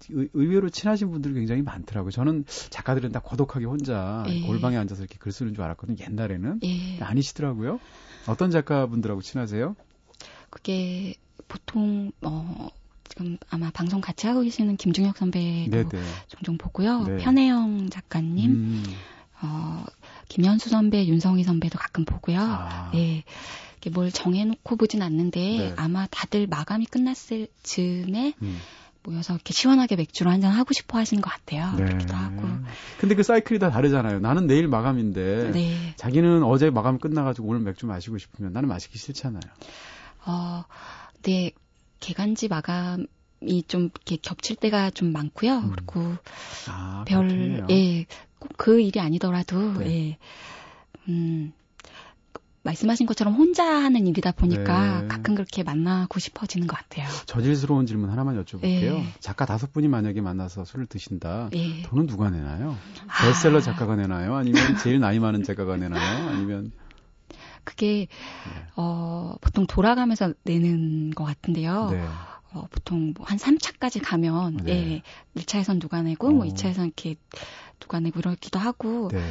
의- 0.10 0.30
의외로 0.34 0.70
친하신 0.70 1.10
분들이 1.12 1.34
굉장히 1.34 1.62
많더라고요. 1.64 2.12
저는 2.12 2.46
작가들은 2.70 3.12
다 3.12 3.20
고독하게 3.20 3.66
혼자 3.66 4.24
예. 4.28 4.42
골방에 4.42 4.78
앉아서 4.78 5.02
이렇게 5.04 5.18
글 5.20 5.32
쓰는 5.32 5.54
줄 5.54 5.64
알았거든요. 5.64 5.98
옛날에는 6.04 6.60
예. 6.64 7.00
아니시더라고요. 7.02 7.80
어떤 8.28 8.52
작가분들하고 8.52 9.22
친하세요? 9.22 9.76
그게 10.50 11.16
보통, 11.48 12.12
어, 12.22 12.68
지금 13.10 13.38
아마 13.50 13.70
방송 13.72 14.02
같이 14.02 14.28
하고 14.28 14.42
계시는 14.42 14.78
김중혁 14.78 15.18
선배도 15.18 15.72
네네. 15.72 16.04
종종 16.28 16.58
보고요. 16.58 17.04
네. 17.04 17.18
편혜영 17.18 17.90
작가님, 17.90 18.52
음. 18.52 18.84
어, 19.42 19.84
김현수 20.30 20.70
선배, 20.70 21.06
윤성희 21.06 21.44
선배도 21.44 21.78
가끔 21.80 22.06
보고요. 22.06 22.40
아. 22.40 22.92
예. 22.96 23.24
뭘 23.90 24.12
정해놓고 24.12 24.76
보진 24.76 25.02
않는데 25.02 25.40
네. 25.40 25.74
아마 25.78 26.08
다들 26.10 26.48
마감이 26.48 26.86
끝났을 26.86 27.48
즈음에 27.64 28.34
음. 28.42 28.58
모여서 29.04 29.34
이렇게 29.34 29.54
시원하게 29.54 29.96
맥주를 29.96 30.32
한잔 30.32 30.52
하고 30.52 30.74
싶어 30.74 30.98
하시는 30.98 31.22
것 31.22 31.30
같아요. 31.30 31.72
네. 31.78 31.86
그렇기도 31.86 32.14
하고. 32.14 32.44
근데 33.00 33.16
그 33.16 33.24
사이클이 33.24 33.60
다 33.60 33.70
다르잖아요. 33.72 34.20
나는 34.20 34.48
내일 34.48 34.68
마감인데 34.68 35.52
네. 35.52 35.94
자기는 35.96 36.44
어제 36.44 36.70
마감 36.70 37.00
끝나가지고 37.00 37.48
오늘 37.48 37.62
맥주 37.62 37.86
마시고 37.86 38.18
싶으면 38.18 38.52
나는 38.52 38.68
마시기 38.68 38.98
싫잖아요. 38.98 39.42
어, 40.26 40.66
네, 41.24 41.52
개간지 42.02 42.48
마감 42.50 43.08
이 43.42 43.62
좀 43.68 43.84
이렇게 43.94 44.18
겹칠 44.22 44.56
때가 44.56 44.90
좀 44.90 45.14
많고요. 45.14 45.58
음. 45.60 45.72
그리고 45.72 46.16
아, 46.70 47.04
별, 47.08 47.28
그렇겠네요. 47.28 47.68
예, 47.70 48.06
꼭 48.40 48.50
그 48.58 48.82
일이 48.82 49.00
아니더라도, 49.00 49.74
네. 49.80 49.90
예, 50.10 50.18
음, 51.08 51.54
말씀하신 52.68 53.06
것처럼 53.08 53.34
혼자 53.34 53.66
하는 53.66 54.08
일이다 54.08 54.32
보니까 54.34 55.02
네. 55.02 55.08
가끔 55.08 55.36
그렇게 55.36 55.64
만나고 55.64 56.20
싶어지는 56.20 56.68
것 56.68 56.78
같아요. 56.78 57.08
저질스러운 57.26 57.86
질문 57.86 58.10
하나만 58.10 58.44
여쭤볼게요. 58.44 58.64
예. 58.64 59.06
작가 59.20 59.46
다섯 59.46 59.72
분이 59.72 59.88
만약에 59.88 60.20
만나서 60.22 60.66
술을 60.66 60.86
드신다. 60.88 61.50
예. 61.54 61.82
돈은 61.84 62.08
누가 62.08 62.30
내나요? 62.30 62.78
아. 63.08 63.26
베스트셀러 63.26 63.62
작가가 63.62 63.96
내나요? 63.96 64.36
아니면 64.36 64.78
제일 64.84 65.00
나이 65.00 65.20
많은 65.20 65.44
작가가 65.44 65.78
내나요? 65.78 66.28
아니면 66.30 66.72
그게, 67.64 68.08
네. 68.08 68.66
어, 68.78 69.36
보통 69.42 69.68
돌아가면서 69.68 70.34
내는 70.44 71.12
것 71.12 71.26
같은데요. 71.26 71.90
네. 71.92 72.06
어, 72.54 72.66
보통 72.72 73.14
뭐 73.16 73.26
한 73.28 73.38
3차까지 73.38 74.02
가면, 74.02 74.58
네. 74.64 74.72
예, 74.72 75.40
1차에선 75.42 75.80
누가 75.82 76.02
내고, 76.02 76.32
뭐 76.32 76.46
어. 76.46 76.50
2차에선 76.50 76.86
이렇게 76.86 77.16
누가 77.80 78.00
내고 78.00 78.20
이러기도 78.20 78.58
하고, 78.58 79.10
네. 79.12 79.22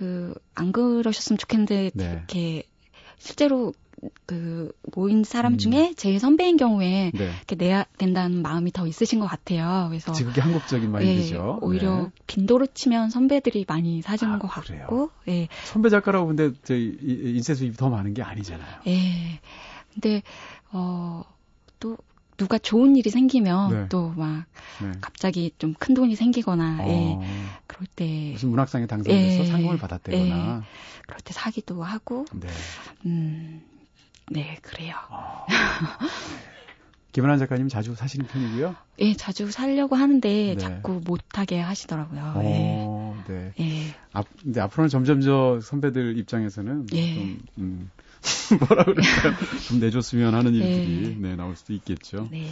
그, 0.00 0.32
안 0.54 0.72
그러셨으면 0.72 1.36
좋겠는데, 1.36 1.90
네. 1.92 2.10
이렇게, 2.10 2.62
실제로, 3.18 3.74
그, 4.24 4.72
모인 4.96 5.24
사람 5.24 5.52
음. 5.52 5.58
중에 5.58 5.92
제일 5.94 6.18
선배인 6.18 6.56
경우에, 6.56 7.10
네. 7.14 7.30
이렇게 7.36 7.54
내야 7.54 7.84
된다는 7.98 8.40
마음이 8.40 8.72
더 8.72 8.86
있으신 8.86 9.20
것 9.20 9.26
같아요. 9.26 9.88
그래서, 9.90 10.10
지극히 10.12 10.40
한국적인 10.40 10.88
예, 10.88 10.90
마인드죠. 10.90 11.58
오히려 11.60 12.04
네. 12.04 12.10
빈도로 12.26 12.68
치면 12.72 13.10
선배들이 13.10 13.66
많이 13.68 14.00
사주는 14.00 14.36
아, 14.36 14.38
것? 14.38 14.48
같고, 14.48 15.10
예, 15.28 15.48
선배 15.64 15.90
작가라고 15.90 16.28
근데 16.28 16.50
저희 16.64 16.96
이- 17.02 17.34
인쇄 17.36 17.54
수입이 17.54 17.76
더 17.76 17.90
많은 17.90 18.14
게 18.14 18.22
아니잖아요. 18.22 18.80
예. 18.86 19.38
근데, 19.92 20.22
어, 20.72 21.24
또, 21.78 21.98
누가 22.40 22.56
좋은 22.56 22.96
일이 22.96 23.10
생기면, 23.10 23.70
네. 23.70 23.86
또 23.90 24.14
막, 24.16 24.46
네. 24.82 24.92
갑자기 25.02 25.52
좀 25.58 25.74
큰 25.78 25.92
돈이 25.94 26.16
생기거나, 26.16 26.78
예, 26.88 27.12
어, 27.14 27.22
그럴 27.66 27.86
때, 27.94 28.30
무슨 28.32 28.48
문학상에 28.48 28.86
당선돼서 28.86 29.42
예. 29.42 29.46
상금을 29.46 29.76
받았대거나. 29.76 30.64
그럴 31.06 31.20
때 31.22 31.34
사기도 31.34 31.82
하고, 31.82 32.24
네. 32.32 32.48
음, 33.04 33.60
네, 34.30 34.56
그래요. 34.62 34.94
어. 35.10 35.44
김은환 37.12 37.38
작가님 37.38 37.68
자주 37.68 37.94
사시는 37.94 38.26
편이고요. 38.28 38.74
예, 39.00 39.14
자주 39.14 39.50
살려고 39.50 39.96
하는데 39.96 40.28
네. 40.28 40.56
자꾸 40.56 41.02
못하게 41.04 41.60
하시더라고요. 41.60 42.20
예. 42.44 42.84
어, 42.86 43.22
네. 43.28 43.52
예. 43.60 43.94
앞, 44.14 44.26
근데 44.42 44.60
앞으로는 44.62 44.88
점점 44.88 45.20
저 45.20 45.60
선배들 45.60 46.16
입장에서는 46.16 46.86
예. 46.94 47.14
좀 47.14 47.38
음, 47.58 47.90
뭐라 48.68 48.84
그럴까요? 48.84 49.34
좀 49.68 49.80
내줬으면 49.80 50.34
하는 50.34 50.54
일들이 50.54 51.04
예. 51.04 51.14
네, 51.16 51.36
나올 51.36 51.56
수도 51.56 51.72
있겠죠. 51.72 52.28
네. 52.30 52.48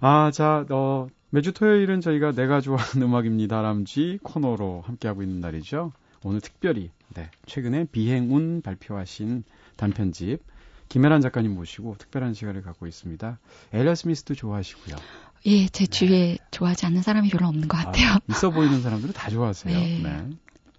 아, 0.00 0.30
자, 0.32 0.66
어, 0.70 1.08
매주 1.30 1.52
토요일은 1.52 2.00
저희가 2.00 2.32
내가 2.32 2.60
좋아하는 2.60 3.06
음악입니다. 3.06 3.62
람쥐 3.62 4.20
코너로 4.22 4.82
함께하고 4.86 5.22
있는 5.22 5.40
날이죠. 5.40 5.92
오늘 6.22 6.40
특별히 6.40 6.90
네, 7.14 7.30
최근에 7.46 7.86
비행운 7.92 8.60
발표하신 8.62 9.44
단편집 9.76 10.42
김혜란 10.88 11.20
작가님 11.20 11.54
모시고 11.54 11.96
특별한 11.98 12.34
시간을 12.34 12.62
갖고 12.62 12.86
있습니다. 12.86 13.38
엘리어 13.72 13.94
스미스도 13.94 14.34
좋아하시고요. 14.34 14.96
예, 15.46 15.68
제 15.68 15.86
주위에 15.86 16.38
좋아하지 16.50 16.86
않는 16.86 17.02
사람이 17.02 17.28
별로 17.30 17.46
없는 17.48 17.68
것 17.68 17.76
같아요. 17.76 18.14
아, 18.14 18.20
있어 18.30 18.50
보이는 18.50 18.80
사람들은 18.82 19.14
다 19.14 19.30
좋아하세요. 19.30 19.78
네. 19.78 20.00
네. 20.02 20.30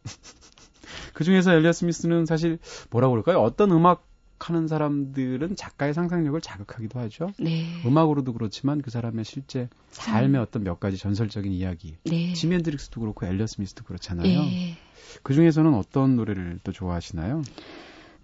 그 1.13 1.23
중에서 1.23 1.53
엘리어 1.53 1.71
스미스는 1.73 2.25
사실 2.25 2.59
뭐라고 2.89 3.13
그럴까요? 3.13 3.41
어떤 3.41 3.71
음악 3.71 4.05
하는 4.39 4.67
사람들은 4.67 5.55
작가의 5.55 5.93
상상력을 5.93 6.39
자극하기도 6.41 6.99
하죠. 7.01 7.31
네. 7.39 7.65
음악으로도 7.85 8.33
그렇지만 8.33 8.81
그 8.81 8.91
사람의 8.91 9.25
실제 9.25 9.67
삶의 9.91 10.39
어떤 10.41 10.63
몇 10.63 10.79
가지 10.79 10.97
전설적인 10.97 11.51
이야기. 11.51 11.97
네. 12.05 12.33
지미 12.33 12.55
앤드릭스도 12.55 13.01
그렇고 13.01 13.25
엘리어 13.25 13.47
스미스도 13.47 13.83
그렇잖아요. 13.83 14.27
예. 14.27 14.77
그 15.23 15.33
중에서는 15.33 15.73
어떤 15.73 16.15
노래를 16.15 16.59
또 16.63 16.71
좋아하시나요? 16.71 17.41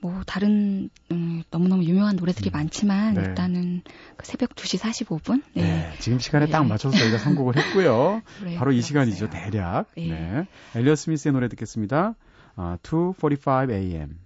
뭐 0.01 0.21
다른 0.27 0.89
음, 1.11 1.43
너무너무 1.49 1.83
유명한 1.85 2.17
노래들이 2.17 2.49
음. 2.49 2.51
많지만 2.51 3.13
네. 3.13 3.21
일단은 3.21 3.81
그 4.17 4.25
새벽 4.25 4.49
2시 4.55 4.79
45분. 4.79 5.41
네. 5.55 5.89
지금 5.99 6.19
시간에 6.19 6.45
네. 6.47 6.51
딱 6.51 6.65
맞춰서 6.67 6.97
저희가 6.97 7.17
선곡을 7.19 7.55
했고요. 7.55 8.21
그래, 8.39 8.55
바로 8.59 8.73
이. 8.73 8.81
시간이죠, 8.81 9.29
대략. 9.29 9.85
예. 9.97 10.09
네. 10.09 10.47
엘리어 10.75 10.95
스미스의 10.95 11.31
노래 11.31 11.47
듣겠습니다. 11.47 12.15
아, 12.55 12.77
2:45 12.83 13.71
a.m. 13.71 14.17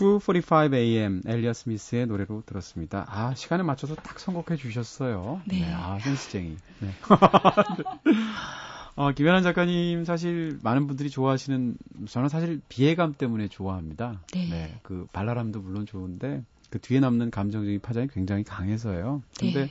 2:45 0.00 0.74
a.m. 0.74 1.20
엘리어 1.26 1.52
스미스의 1.52 2.06
노래로 2.06 2.42
들었습니다. 2.46 3.04
아, 3.08 3.34
시간에 3.34 3.62
맞춰서 3.62 3.94
딱 3.94 4.18
선곡해 4.18 4.56
주셨어요. 4.56 5.42
네. 5.46 5.70
아, 5.74 5.98
센스쟁이. 6.00 6.56
네. 6.80 6.88
어, 8.96 9.12
김연한 9.12 9.42
작가님 9.42 10.04
사실 10.04 10.58
많은 10.62 10.86
분들이 10.86 11.10
좋아하시는 11.10 11.76
저는 12.08 12.28
사실 12.28 12.60
비애감 12.68 13.14
때문에 13.14 13.48
좋아합니다. 13.48 14.20
네. 14.32 14.78
그 14.82 15.06
발랄함도 15.12 15.60
물론 15.60 15.84
좋은데 15.86 16.44
그 16.70 16.78
뒤에 16.80 17.00
남는 17.00 17.30
감정적인 17.30 17.80
파장이 17.80 18.08
굉장히 18.08 18.42
강해서요. 18.44 19.22
근데 19.38 19.66
네. 19.66 19.70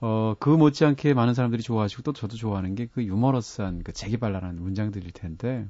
어, 0.00 0.34
그 0.38 0.48
못지않게 0.48 1.14
많은 1.14 1.34
사람들이 1.34 1.62
좋아하시고 1.62 2.02
또 2.02 2.12
저도 2.12 2.36
좋아하는 2.36 2.74
게 2.74 2.86
그 2.92 3.04
유머러스한 3.04 3.82
그 3.84 3.92
재기발랄한 3.92 4.56
문장들일 4.56 5.12
텐데 5.12 5.66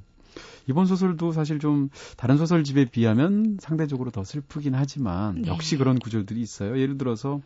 이번 0.69 0.85
소설도 0.85 1.31
사실 1.31 1.59
좀 1.59 1.89
다른 2.17 2.37
소설집에 2.37 2.85
비하면 2.85 3.57
상대적으로 3.59 4.11
더 4.11 4.23
슬프긴 4.23 4.75
하지만 4.75 5.41
네. 5.41 5.47
역시 5.47 5.77
그런 5.77 5.99
구절들이 5.99 6.39
있어요. 6.41 6.79
예를 6.79 6.97
들어서 6.97 7.41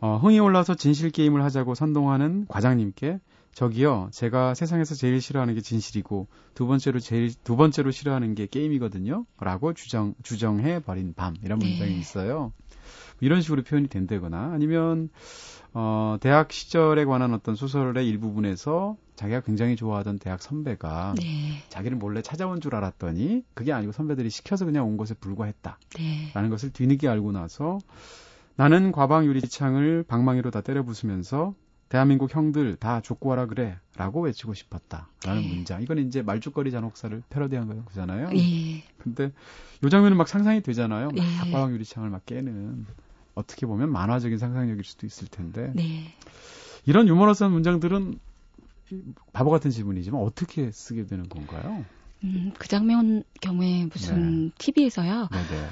어, 0.00 0.18
흥이 0.18 0.38
올라서 0.40 0.74
진실 0.74 1.10
게임을 1.10 1.42
하자고 1.44 1.74
선동하는 1.74 2.46
과장님께 2.48 3.20
저기요, 3.54 4.08
제가 4.10 4.54
세상에서 4.54 4.96
제일 4.96 5.20
싫어하는 5.20 5.54
게 5.54 5.60
진실이고 5.60 6.26
두 6.54 6.66
번째로 6.66 6.98
제일 6.98 7.32
두 7.44 7.56
번째로 7.56 7.92
싫어하는 7.92 8.34
게 8.34 8.46
게임이거든요.라고 8.46 9.74
주정 9.74 10.14
주정해 10.24 10.80
버린 10.80 11.14
밤 11.14 11.36
이런 11.44 11.60
네. 11.60 11.68
문장이 11.70 11.96
있어요. 11.98 12.52
이런 13.20 13.40
식으로 13.40 13.62
표현이 13.62 13.88
된다거나 13.88 14.50
아니면 14.52 15.08
어, 15.76 16.16
대학 16.20 16.52
시절에 16.52 17.04
관한 17.04 17.34
어떤 17.34 17.56
소설의 17.56 18.08
일부분에서 18.08 18.96
자기가 19.16 19.40
굉장히 19.40 19.74
좋아하던 19.74 20.20
대학 20.20 20.40
선배가 20.40 21.14
네. 21.18 21.62
자기를 21.68 21.96
몰래 21.96 22.22
찾아온 22.22 22.60
줄 22.60 22.76
알았더니 22.76 23.44
그게 23.54 23.72
아니고 23.72 23.90
선배들이 23.92 24.30
시켜서 24.30 24.64
그냥 24.64 24.86
온 24.86 24.96
것에 24.96 25.14
불과했다. 25.14 25.78
네. 25.98 26.30
라는 26.32 26.48
것을 26.50 26.72
뒤늦게 26.72 27.08
알고 27.08 27.32
나서 27.32 27.78
나는 28.54 28.92
과방 28.92 29.26
유리창을 29.26 30.04
방망이로 30.06 30.52
다 30.52 30.60
때려 30.60 30.84
부수면서 30.84 31.54
대한민국 31.88 32.34
형들 32.34 32.76
다 32.76 33.00
족구하라 33.00 33.46
그래 33.46 33.76
라고 33.96 34.22
외치고 34.22 34.54
싶었다. 34.54 35.08
라는 35.24 35.42
네. 35.42 35.48
문장. 35.48 35.82
이건 35.82 35.98
이제 35.98 36.22
말죽거리 36.22 36.70
잔혹사를 36.70 37.22
패러디한 37.30 37.84
거잖아요. 37.84 38.30
예. 38.34 38.84
근데 38.98 39.32
요 39.82 39.88
장면은 39.88 40.16
막 40.16 40.28
상상이 40.28 40.60
되잖아요. 40.60 41.08
막 41.08 41.18
예. 41.18 41.50
과방 41.52 41.72
유리창을 41.72 42.10
막 42.10 42.24
깨는. 42.26 42.86
어떻게 43.34 43.66
보면 43.66 43.90
만화적인 43.90 44.38
상상력일 44.38 44.84
수도 44.84 45.06
있을 45.06 45.28
텐데. 45.28 45.72
네. 45.74 46.14
이런 46.86 47.08
유머러스한 47.08 47.52
문장들은 47.52 48.18
바보 49.32 49.50
같은 49.50 49.70
질문이지만 49.70 50.20
어떻게 50.20 50.70
쓰게 50.70 51.06
되는 51.06 51.28
건가요? 51.28 51.84
음, 52.22 52.52
그 52.58 52.68
장면 52.68 53.24
경우에 53.40 53.86
무슨 53.92 54.50
TV에서요. 54.58 55.28
네네. 55.30 55.68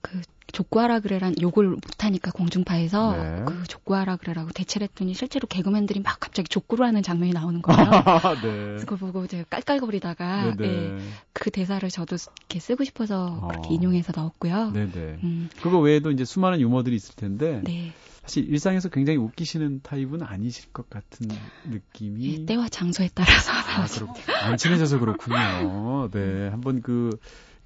그 0.00 0.20
족구하라 0.52 1.00
그래란 1.00 1.34
욕을 1.40 1.68
못하니까 1.68 2.30
공중파에서 2.30 3.12
네. 3.12 3.44
그 3.46 3.64
족구하라 3.66 4.16
그래라고 4.16 4.50
대체를 4.50 4.88
했더니 4.88 5.14
실제로 5.14 5.46
개그맨들이 5.46 6.00
막 6.00 6.18
갑자기 6.20 6.48
족구를 6.48 6.86
하는 6.86 7.02
장면이 7.02 7.32
나오는 7.32 7.60
거예요. 7.62 7.90
네. 8.42 8.76
그거 8.78 8.96
보고 8.96 9.26
제가 9.26 9.44
깔깔거리다가 9.50 10.56
네네. 10.56 10.68
예, 10.68 10.98
그 11.32 11.50
대사를 11.50 11.88
저도 11.88 12.16
이렇게 12.40 12.60
쓰고 12.60 12.84
싶어서 12.84 13.40
어. 13.42 13.48
그렇게 13.48 13.74
인용해서 13.74 14.12
넣었고요. 14.16 14.70
네네. 14.70 15.18
음, 15.24 15.48
그거 15.60 15.78
외에도 15.78 16.10
이제 16.10 16.24
수많은 16.24 16.60
유머들이 16.60 16.94
있을 16.94 17.16
텐데 17.16 17.60
네. 17.64 17.92
사실 18.22 18.48
일상에서 18.48 18.88
굉장히 18.88 19.18
웃기시는 19.18 19.80
타입은 19.82 20.22
아니실 20.22 20.72
것 20.72 20.90
같은 20.90 21.28
느낌이 21.64 22.26
예, 22.26 22.44
때와 22.44 22.68
장소에 22.68 23.08
따라서 23.14 23.52
아, 23.52 23.86
그렇 23.86 24.08
안 24.42 24.56
친해져서 24.56 24.98
그렇군요. 24.98 26.08
네, 26.10 26.48
한번 26.48 26.82
그 26.82 27.18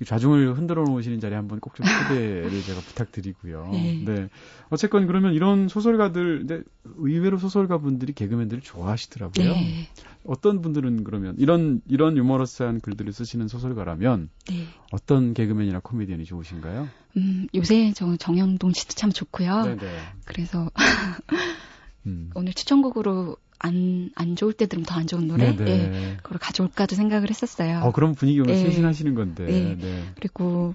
좌중을 0.05 0.57
흔들어 0.57 0.84
놓으시는 0.84 1.20
자리에 1.20 1.36
한번 1.36 1.61
꼭 1.61 1.74
좀 1.74 1.86
초대를 1.86 2.51
제가 2.66 2.80
부탁드리고요. 2.80 3.68
네. 3.72 4.03
네. 4.05 4.28
어쨌건 4.70 5.07
그러면 5.07 5.34
이런 5.34 5.68
소설가들, 5.68 6.46
근데 6.46 6.62
의외로 6.96 7.38
소설가 7.38 7.78
분들이 7.78 8.12
개그맨들을 8.12 8.62
좋아하시더라고요. 8.62 9.53
네. 9.53 9.88
어떤 10.24 10.61
분들은 10.62 11.05
그러면 11.05 11.34
이런 11.38 11.80
이런 11.88 12.16
유머러스한 12.16 12.80
글들을 12.80 13.12
쓰시는 13.12 13.48
소설가라면 13.48 14.28
네. 14.48 14.66
어떤 14.92 15.32
개그맨이나 15.34 15.80
코미디언이 15.80 16.24
좋으신가요? 16.24 16.88
음, 17.16 17.46
요새 17.55 17.92
저 17.94 18.16
정영동 18.16 18.72
씨도 18.72 18.94
참 18.94 19.11
좋고요. 19.11 19.62
네네. 19.64 19.98
그래서 20.24 20.70
음. 22.07 22.30
오늘 22.34 22.53
추천곡으로 22.55 23.36
안, 23.59 24.11
안 24.14 24.36
좋을 24.36 24.53
때 24.55 24.66
들으면 24.66 24.86
더 24.86 24.94
안 24.96 25.07
좋은 25.07 25.28
노래? 25.28 25.55
네네. 25.55 25.70
예, 25.70 26.16
그걸 26.22 26.38
가져올까도 26.38 26.96
생각을 26.96 27.28
했었어요. 27.30 27.80
어, 27.84 27.92
그럼 27.92 28.14
분위기 28.14 28.40
오늘 28.40 28.55
네. 28.55 28.61
쇄신하시는 28.61 29.14
건데. 29.14 29.44
네. 29.44 29.76
네. 29.76 30.05
그리고 30.16 30.74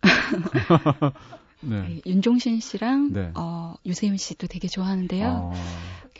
네. 1.60 2.00
윤종신 2.06 2.60
씨랑 2.60 3.12
네. 3.12 3.30
어, 3.34 3.74
유세윤 3.86 4.16
씨도 4.16 4.46
되게 4.48 4.66
좋아하는데요. 4.68 5.28
어, 5.28 5.52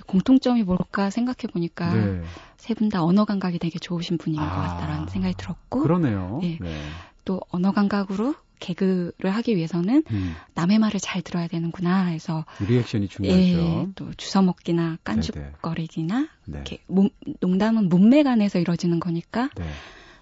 공통점이 0.07 0.63
뭘까 0.63 1.11
생각해 1.11 1.51
보니까 1.53 1.93
네. 1.95 2.23
세분 2.59 2.89
다 2.91 3.03
언어 3.03 3.25
감각이 3.25 3.59
되게 3.59 3.79
좋으신 3.79 4.19
분인 4.19 4.39
것 4.39 4.47
아. 4.47 4.51
같다라는 4.51 5.09
생각이 5.09 5.35
들었고 5.37 5.81
그러네요. 5.81 6.41
예. 6.43 6.59
네. 6.61 6.83
또 7.25 7.41
언어 7.51 7.73
감각으로 7.73 8.35
개그를 8.63 9.31
하기 9.31 9.57
위해서는 9.57 10.05
음, 10.11 10.35
남의 10.55 10.79
말을 10.79 11.01
잘 11.01 11.21
들어야 11.23 11.49
되는구나 11.49 12.05
해서 12.07 12.45
리액션이 12.61 13.05
예, 13.05 13.09
중요하죠. 13.09 13.93
또 13.97 14.13
주워 14.15 14.43
먹기나 14.43 14.99
깐죽거리기나 15.05 16.29
네. 16.47 16.59
이렇게 16.59 16.79
몸- 16.87 17.11
농담은 17.41 17.89
안에서 18.27 18.59
이루어지는 18.59 19.01
거니까 19.01 19.51
네. 19.57 19.65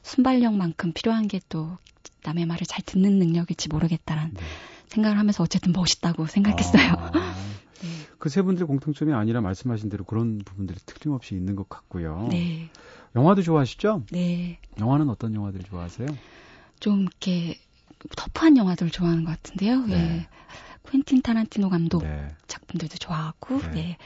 순발력만큼 0.03 0.93
필요한 0.93 1.29
게 1.29 1.41
또 1.49 1.77
남의 2.23 2.47
말을 2.47 2.67
잘 2.67 2.83
듣는 2.85 3.19
능력일지 3.19 3.69
모르겠다라는 3.69 4.35
네. 4.35 4.41
생각을 4.89 5.19
하면서 5.19 5.43
어쨌든 5.43 5.73
멋있다고 5.73 6.27
생각했어요. 6.27 6.93
아, 6.93 7.11
네. 7.83 7.89
그세 8.19 8.43
분들의 8.43 8.67
공통점이 8.67 9.13
아니라 9.15 9.41
말씀하신 9.41 9.89
대로 9.89 10.05
그런 10.05 10.39
부분들이 10.39 10.79
틀림없이 10.85 11.35
있는 11.35 11.57
것 11.57 11.69
같고요. 11.69 12.29
네, 12.31 12.69
영화도 13.17 13.43
좋아하시죠? 13.43 14.05
네. 14.13 14.59
영화는 14.79 15.09
어떤 15.09 15.35
영화들 15.35 15.63
좋아하세요? 15.63 16.09
좀 16.79 17.01
이렇게 17.03 17.59
터프한 18.17 18.57
영화들을 18.57 18.91
좋아하는 18.91 19.25
것 19.25 19.31
같은데요. 19.33 19.87
네. 19.87 19.95
예. 19.95 20.29
퀸틴 20.91 21.23
타란티노 21.23 21.69
감독 21.69 22.03
네. 22.03 22.35
작품들도 22.49 22.97
좋아하고, 22.99 23.61
네. 23.73 23.91
예. 23.91 23.97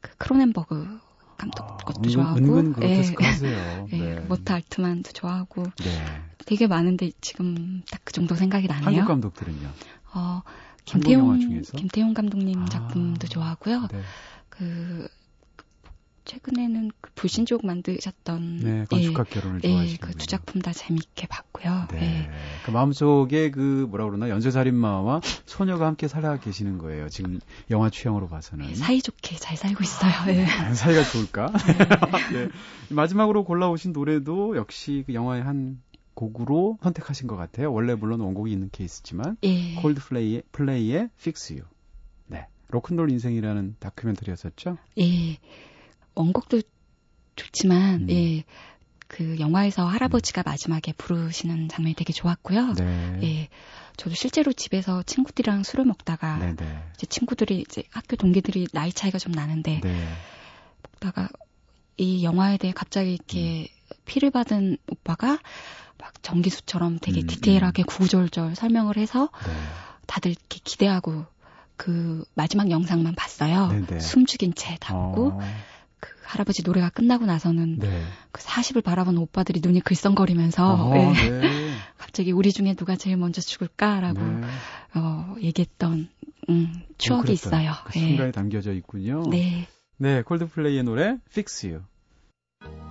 그 0.00 0.16
크로넨버그 0.16 1.00
감독 1.36 1.64
아, 1.64 1.76
것도 1.78 1.98
은근, 2.00 2.10
좋아하고, 2.10 2.38
은근 2.38 2.68
예. 2.68 2.72
그로테스크 2.72 3.24
하세요. 3.24 3.88
예, 3.92 3.98
네. 3.98 4.20
로버트 4.20 4.54
알트만도 4.54 5.12
좋아하고 5.12 5.64
네. 5.64 6.22
되게 6.46 6.66
많은데 6.66 7.10
지금 7.20 7.82
딱 7.90 8.00
그 8.04 8.12
정도 8.12 8.34
생각이 8.34 8.66
나네요. 8.66 8.86
한국 8.86 9.06
감독들은요? 9.06 9.68
어, 10.14 10.42
김태용? 10.84 11.38
김태용 11.62 12.12
감독님 12.12 12.62
아. 12.62 12.64
작품도 12.66 13.28
좋아하고요. 13.28 13.86
네. 13.92 14.02
그 14.48 15.06
최근에는 16.24 16.90
그 17.00 17.10
불신지옥 17.14 17.64
만드셨던 17.64 18.56
네, 18.58 18.80
예, 18.80 18.84
건축학 18.84 19.30
개론을 19.30 19.60
예, 19.64 19.68
좋아하시는 19.68 19.98
그 20.00 20.16
두 20.16 20.26
작품 20.26 20.60
다 20.62 20.72
재밌게 20.72 21.26
봤고요. 21.26 21.88
네. 21.92 22.02
예. 22.02 22.30
그 22.64 22.70
마음속에 22.70 23.50
그 23.50 23.86
뭐라 23.88 24.04
그러나 24.04 24.28
연쇄살인마와 24.28 25.20
소녀가 25.46 25.86
함께 25.86 26.08
살아 26.08 26.38
계시는 26.38 26.78
거예요. 26.78 27.08
지금 27.08 27.40
영화 27.70 27.90
취향으로 27.90 28.28
봐서는. 28.28 28.70
예, 28.70 28.74
사이좋게 28.74 29.36
잘 29.36 29.56
살고 29.56 29.82
있어요. 29.82 30.12
예. 30.28 30.44
과연 30.44 30.74
사이가 30.74 31.04
좋을까? 31.04 31.52
네. 32.32 32.48
마지막으로 32.94 33.44
골라오신 33.44 33.92
노래도 33.92 34.56
역시 34.56 35.04
그 35.06 35.14
영화의 35.14 35.42
한 35.42 35.80
곡으로 36.14 36.78
선택하신 36.82 37.28
것 37.28 37.36
같아요. 37.36 37.72
원래 37.72 37.94
물론 37.94 38.20
원곡이 38.20 38.52
있는 38.52 38.68
케이스지만 38.70 39.36
예. 39.42 39.74
콜드플레이의 39.76 40.42
플레이의 40.52 41.08
Fix 41.18 41.54
You. 41.54 41.64
네. 42.26 42.46
로큰롤 42.68 43.10
인생이라는 43.10 43.76
다큐멘터리였었죠. 43.78 44.76
예. 44.98 45.38
원곡도 46.14 46.62
좋지만 47.36 48.02
음. 48.02 48.10
예. 48.10 48.44
그 49.10 49.40
영화에서 49.40 49.86
할아버지가 49.86 50.44
마지막에 50.44 50.92
부르시는 50.92 51.68
장면이 51.68 51.94
되게 51.94 52.12
좋았고요. 52.12 52.74
네. 52.74 53.20
예. 53.24 53.48
저도 53.96 54.14
실제로 54.14 54.52
집에서 54.52 55.02
친구들이랑 55.02 55.64
술을 55.64 55.84
먹다가 55.84 56.36
네, 56.38 56.54
네. 56.54 56.82
이제 56.94 57.06
친구들이 57.06 57.60
이제 57.60 57.82
학교 57.90 58.14
동기들이 58.16 58.68
나이 58.72 58.92
차이가 58.92 59.18
좀 59.18 59.32
나는데 59.32 59.80
네. 59.82 60.08
먹다가 60.84 61.28
이 61.96 62.22
영화에 62.22 62.56
대해 62.56 62.72
갑자기 62.74 63.14
이렇게 63.14 63.68
피를 64.06 64.30
받은 64.30 64.78
오빠가 64.88 65.38
막 65.98 66.22
전기수처럼 66.22 66.98
되게 67.00 67.20
음, 67.20 67.26
디테일하게 67.26 67.82
구구절절 67.82 68.54
설명을 68.54 68.96
해서 68.96 69.28
네. 69.44 69.52
다들 70.06 70.30
이렇게 70.30 70.60
기대하고 70.62 71.26
그 71.76 72.24
마지막 72.34 72.70
영상만 72.70 73.14
봤어요. 73.16 73.68
네네. 73.68 74.00
숨죽인 74.00 74.54
채 74.54 74.76
담고 74.80 75.26
어, 75.26 75.38
그 75.38 75.44
할아버지 76.30 76.62
노래가 76.62 76.90
끝나고 76.90 77.26
나서는 77.26 77.78
네. 77.80 78.02
그 78.30 78.40
40을 78.40 78.84
바라보는 78.84 79.20
오빠들이 79.20 79.60
눈이 79.62 79.80
글썽거리면서 79.80 80.90
어, 80.90 80.94
예, 80.94 81.30
네. 81.30 81.72
갑자기 81.98 82.30
우리 82.30 82.52
중에 82.52 82.74
누가 82.74 82.94
제일 82.94 83.16
먼저 83.16 83.40
죽을까라고 83.40 84.20
네. 84.20 84.46
어, 84.94 85.34
얘기했던 85.40 86.08
음, 86.48 86.82
추억이 86.98 87.22
뭉클했던 87.22 87.32
있어요. 87.32 87.72
그 87.84 87.98
예. 87.98 88.06
순간이 88.06 88.32
담겨져 88.32 88.72
있군요. 88.72 89.24
네. 89.28 89.66
네, 89.96 90.22
콜드플레이의 90.22 90.84
노래 90.84 91.18
Fix 91.30 91.66
You. 91.66 92.89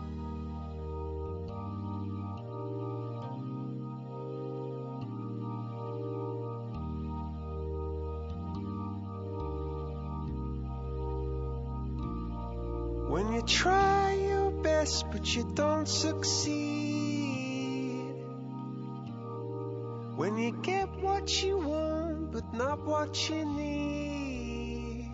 try 13.48 14.12
your 14.14 14.50
best 14.62 15.10
but 15.10 15.34
you 15.34 15.44
don't 15.54 15.86
succeed. 15.86 16.54
When 20.16 20.38
you 20.38 20.52
get 20.62 20.88
what 21.00 21.42
you 21.42 21.58
want 21.58 22.32
but 22.32 22.52
not 22.52 22.84
what 22.84 23.28
you 23.28 23.44
need. 23.44 25.10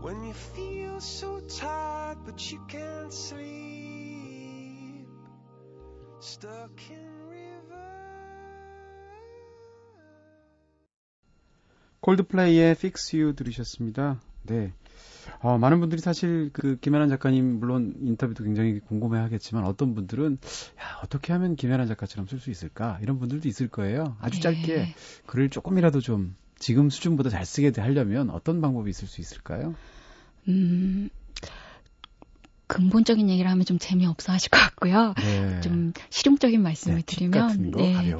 When 0.00 0.22
you 0.22 0.32
feel 0.32 1.00
so 1.00 1.40
tired, 1.40 2.18
but 2.24 2.52
you 2.52 2.60
can't 2.68 3.12
sleep, 3.12 5.06
stuck 6.20 6.70
in 6.90 7.18
콜드플레이의 12.00 12.72
Fix 12.72 13.16
You 13.16 13.34
들으셨습니다. 13.34 14.20
네. 14.44 14.72
어, 15.39 15.57
많은 15.57 15.79
분들이 15.79 16.01
사실 16.01 16.49
그 16.53 16.77
김연아 16.79 17.07
작가님 17.07 17.59
물론 17.59 17.93
인터뷰도 18.01 18.43
굉장히 18.43 18.79
궁금해 18.79 19.19
하겠지만 19.19 19.65
어떤 19.65 19.95
분들은 19.95 20.37
야, 20.79 20.99
어떻게 21.03 21.33
하면 21.33 21.55
김연아 21.55 21.85
작가처럼 21.85 22.27
쓸 22.27 22.39
수 22.39 22.49
있을까? 22.51 22.99
이런 23.01 23.19
분들도 23.19 23.47
있을 23.47 23.67
거예요. 23.67 24.17
아주 24.19 24.39
짧게 24.39 24.75
네. 24.75 24.95
글을 25.25 25.49
조금이라도 25.49 26.01
좀 26.01 26.35
지금 26.57 26.89
수준보다 26.89 27.29
잘 27.29 27.45
쓰게 27.45 27.71
하려면 27.79 28.29
어떤 28.29 28.61
방법이 28.61 28.89
있을 28.89 29.07
수 29.07 29.21
있을까요? 29.21 29.75
음, 30.47 31.09
근본적인 32.67 33.29
얘기를 33.29 33.49
하면 33.51 33.65
좀 33.65 33.77
재미없어 33.77 34.33
하실 34.33 34.49
것 34.49 34.57
같고요. 34.59 35.13
네. 35.15 35.61
좀 35.61 35.93
실용적인 36.09 36.61
말씀을 36.61 36.97
네, 36.97 37.03
팁 37.05 37.17
드리면, 37.17 37.71
네. 37.71 38.13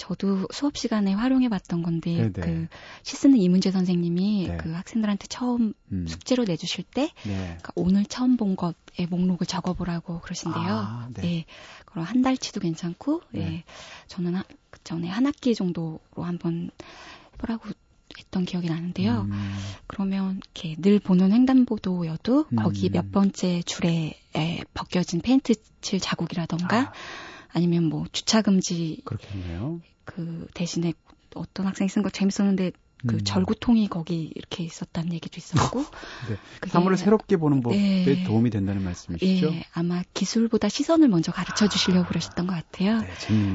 저도 0.00 0.48
수업 0.50 0.78
시간에 0.78 1.12
활용해 1.12 1.50
봤던 1.50 1.82
건데, 1.82 2.30
네네. 2.32 2.32
그, 2.32 2.66
시쓰는 3.02 3.36
이문재 3.36 3.70
선생님이 3.70 4.48
네. 4.48 4.56
그 4.56 4.72
학생들한테 4.72 5.26
처음 5.28 5.74
음. 5.92 6.06
숙제로 6.08 6.44
내주실 6.44 6.84
때, 6.84 7.10
네. 7.24 7.36
그러니까 7.36 7.72
오늘 7.76 8.04
처음 8.06 8.38
본 8.38 8.56
것의 8.56 9.06
목록을 9.10 9.46
적어보라고 9.46 10.20
그러신데요. 10.20 10.72
아, 10.72 11.08
네. 11.12 11.20
네. 11.20 11.44
그럼 11.84 12.04
한 12.06 12.22
달치도 12.22 12.60
괜찮고, 12.60 13.20
네. 13.32 13.40
예. 13.40 13.64
저는 14.08 14.36
하- 14.36 14.44
그 14.70 14.80
전에 14.84 15.06
한 15.08 15.26
학기 15.26 15.54
정도로 15.54 16.00
한번 16.16 16.70
해보라고 17.34 17.68
했던 18.18 18.44
기억이 18.44 18.68
나는데요. 18.68 19.26
음, 19.30 19.56
그러면 19.86 20.40
이렇게 20.54 20.76
늘 20.78 20.98
보는 20.98 21.30
횡단보도여도 21.32 22.46
음. 22.52 22.56
거기 22.56 22.88
몇 22.90 23.12
번째 23.12 23.62
줄에 23.62 24.18
에, 24.34 24.60
벗겨진 24.74 25.20
페인트 25.20 25.54
칠 25.80 26.00
자국이라던가 26.00 26.78
아, 26.78 26.92
아니면 27.52 27.84
뭐 27.84 28.06
주차 28.12 28.42
금지 28.42 29.00
그렇겠네요. 29.04 29.80
그 30.04 30.46
대신에 30.54 30.92
어떤 31.34 31.66
학생이 31.66 31.88
쓴 31.88 32.02
거 32.02 32.10
재밌었는데 32.10 32.72
그 33.06 33.16
음. 33.16 33.24
절구통이 33.24 33.88
거기 33.88 34.30
이렇게 34.34 34.62
있었다는 34.62 35.14
얘기도 35.14 35.38
있었고 35.38 35.84
네. 36.28 36.36
사물을 36.68 36.98
새롭게 36.98 37.38
보는 37.38 37.62
법에 37.62 37.76
네. 38.04 38.22
도움이 38.24 38.50
된다는 38.50 38.82
말씀이시죠? 38.82 39.54
예, 39.54 39.62
아마 39.72 40.02
기술보다 40.12 40.68
시선을 40.68 41.08
먼저 41.08 41.32
가르쳐 41.32 41.66
주시려고 41.66 42.08
그러셨던 42.08 42.46
것 42.46 42.52
같아요. 42.54 43.00
네, 43.00 43.06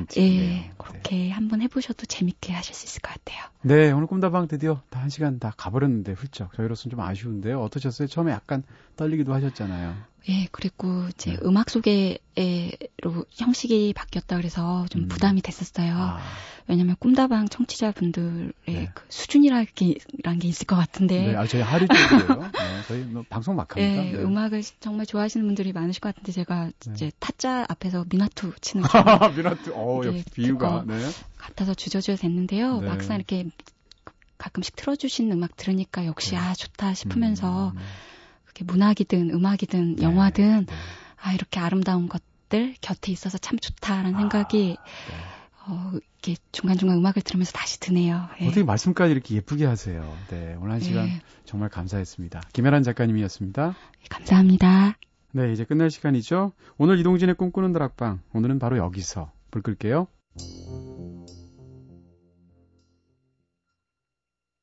팁이네요. 0.08 0.42
예, 0.42 0.72
그렇게 0.78 1.30
한번 1.30 1.62
해보셔도 1.62 2.08
재밌게 2.08 2.54
하실 2.54 2.74
수 2.74 2.86
있을 2.88 3.02
것 3.02 3.14
같아요. 3.14 3.44
네, 3.62 3.92
오늘 3.92 4.08
꿈다방 4.08 4.48
드디어 4.48 4.82
다 4.90 5.00
한 5.06 5.10
시간 5.12 5.38
다 5.38 5.54
가버렸는데 5.56 6.14
훌쩍 6.14 6.52
저희로서는 6.56 6.90
좀 6.92 7.00
아쉬운데요. 7.02 7.62
어떠셨어요? 7.62 8.08
처음에 8.08 8.32
약간 8.32 8.64
떨리기도 8.96 9.32
하셨잖아요. 9.36 9.96
예, 10.28 10.48
그리고 10.52 11.08
이제 11.10 11.32
네. 11.32 11.38
음악 11.44 11.70
소개로 11.70 12.18
형식이 13.30 13.94
바뀌었다 13.94 14.38
그래서 14.38 14.86
좀 14.90 15.04
음. 15.04 15.08
부담이 15.08 15.42
됐었어요. 15.42 15.94
아, 15.96 16.20
왜냐면 16.68 16.96
꿈다방 17.00 17.48
청취자분들의 17.48 18.52
네. 18.68 18.90
그 18.96 19.04
수준이라는 19.10 19.68
게, 19.76 19.98
있을 20.44 20.66
것 20.66 20.76
같은데. 20.76 21.28
네, 21.28 21.36
아, 21.36 21.46
저희 21.46 21.62
하류 21.62 21.88
쪽이에요. 21.88 22.42
네, 22.42 22.82
저희 22.88 23.02
뭐 23.02 23.24
방송 23.30 23.56
막 23.56 23.76
합니다. 23.76 24.06
예, 24.06 24.12
네. 24.12 24.18
음악을 24.18 24.64
정말 24.80 25.06
좋아하시는 25.06 25.46
분들이 25.46 25.74
많으실 25.74 26.02
것 26.02 26.10
같은데 26.10 26.32
제가 26.32 26.66
네. 26.66 26.92
이제 26.94 27.12
타짜 27.20 27.66
앞에서 27.70 28.06
미나투 28.10 28.54
치는 28.62 28.84
줄 28.90 29.36
미나트, 29.36 29.72
어, 29.76 30.02
네, 30.04 30.24
비유가. 30.34 30.84
네. 30.88 30.98
같아서 31.38 31.76
주저주저 31.76 32.16
됐는데요. 32.20 32.80
네. 32.80 32.88
막상 32.88 33.18
이렇게 33.18 33.46
가끔씩 34.40 34.76
틀어주신 34.76 35.32
음악 35.32 35.56
들으니까 35.56 36.08
역시 36.08 36.32
네. 36.32 36.38
아 36.38 36.54
좋다 36.54 36.96
싶으면서 36.96 37.70
음, 37.70 37.80
그게 38.56 38.64
문학이든 38.64 39.32
음악이든 39.32 39.98
네, 39.98 40.04
영화든 40.04 40.66
네, 40.66 40.74
아 41.22 41.34
이렇게 41.34 41.60
아름다운 41.60 42.08
것들 42.08 42.76
곁에 42.80 43.12
있어서 43.12 43.38
참 43.38 43.60
좋다라는 43.60 44.16
아, 44.16 44.18
생각이 44.18 44.78
네. 44.78 45.16
어, 45.68 45.92
이렇게 45.94 46.42
중간중간 46.54 46.98
음악을 46.98 47.22
들으면서 47.22 47.52
다시 47.52 47.80
드네요. 47.80 48.30
예. 48.40 48.46
어떻게 48.46 48.64
말씀까지 48.64 49.12
이렇게 49.12 49.36
예쁘게 49.36 49.66
하세요. 49.66 50.16
네, 50.30 50.56
오늘 50.60 50.72
한 50.72 50.80
시간 50.80 51.08
예, 51.08 51.22
정말 51.44 51.70
감사했습니다. 51.70 52.42
김혜란 52.54 52.84
작가님이었습니다. 52.84 53.76
감사합니다. 54.10 54.98
네, 55.34 55.52
이제 55.52 55.66
끝날 55.66 55.92
시간이죠. 55.92 56.54
오늘 56.78 56.98
이동진의 57.00 57.36
꿈꾸는 57.36 57.74
다락방. 57.74 58.22
오늘은 58.34 58.60
바로 58.60 58.78
여기서 58.78 59.32
불 59.52 59.64
끌게요. 59.64 60.08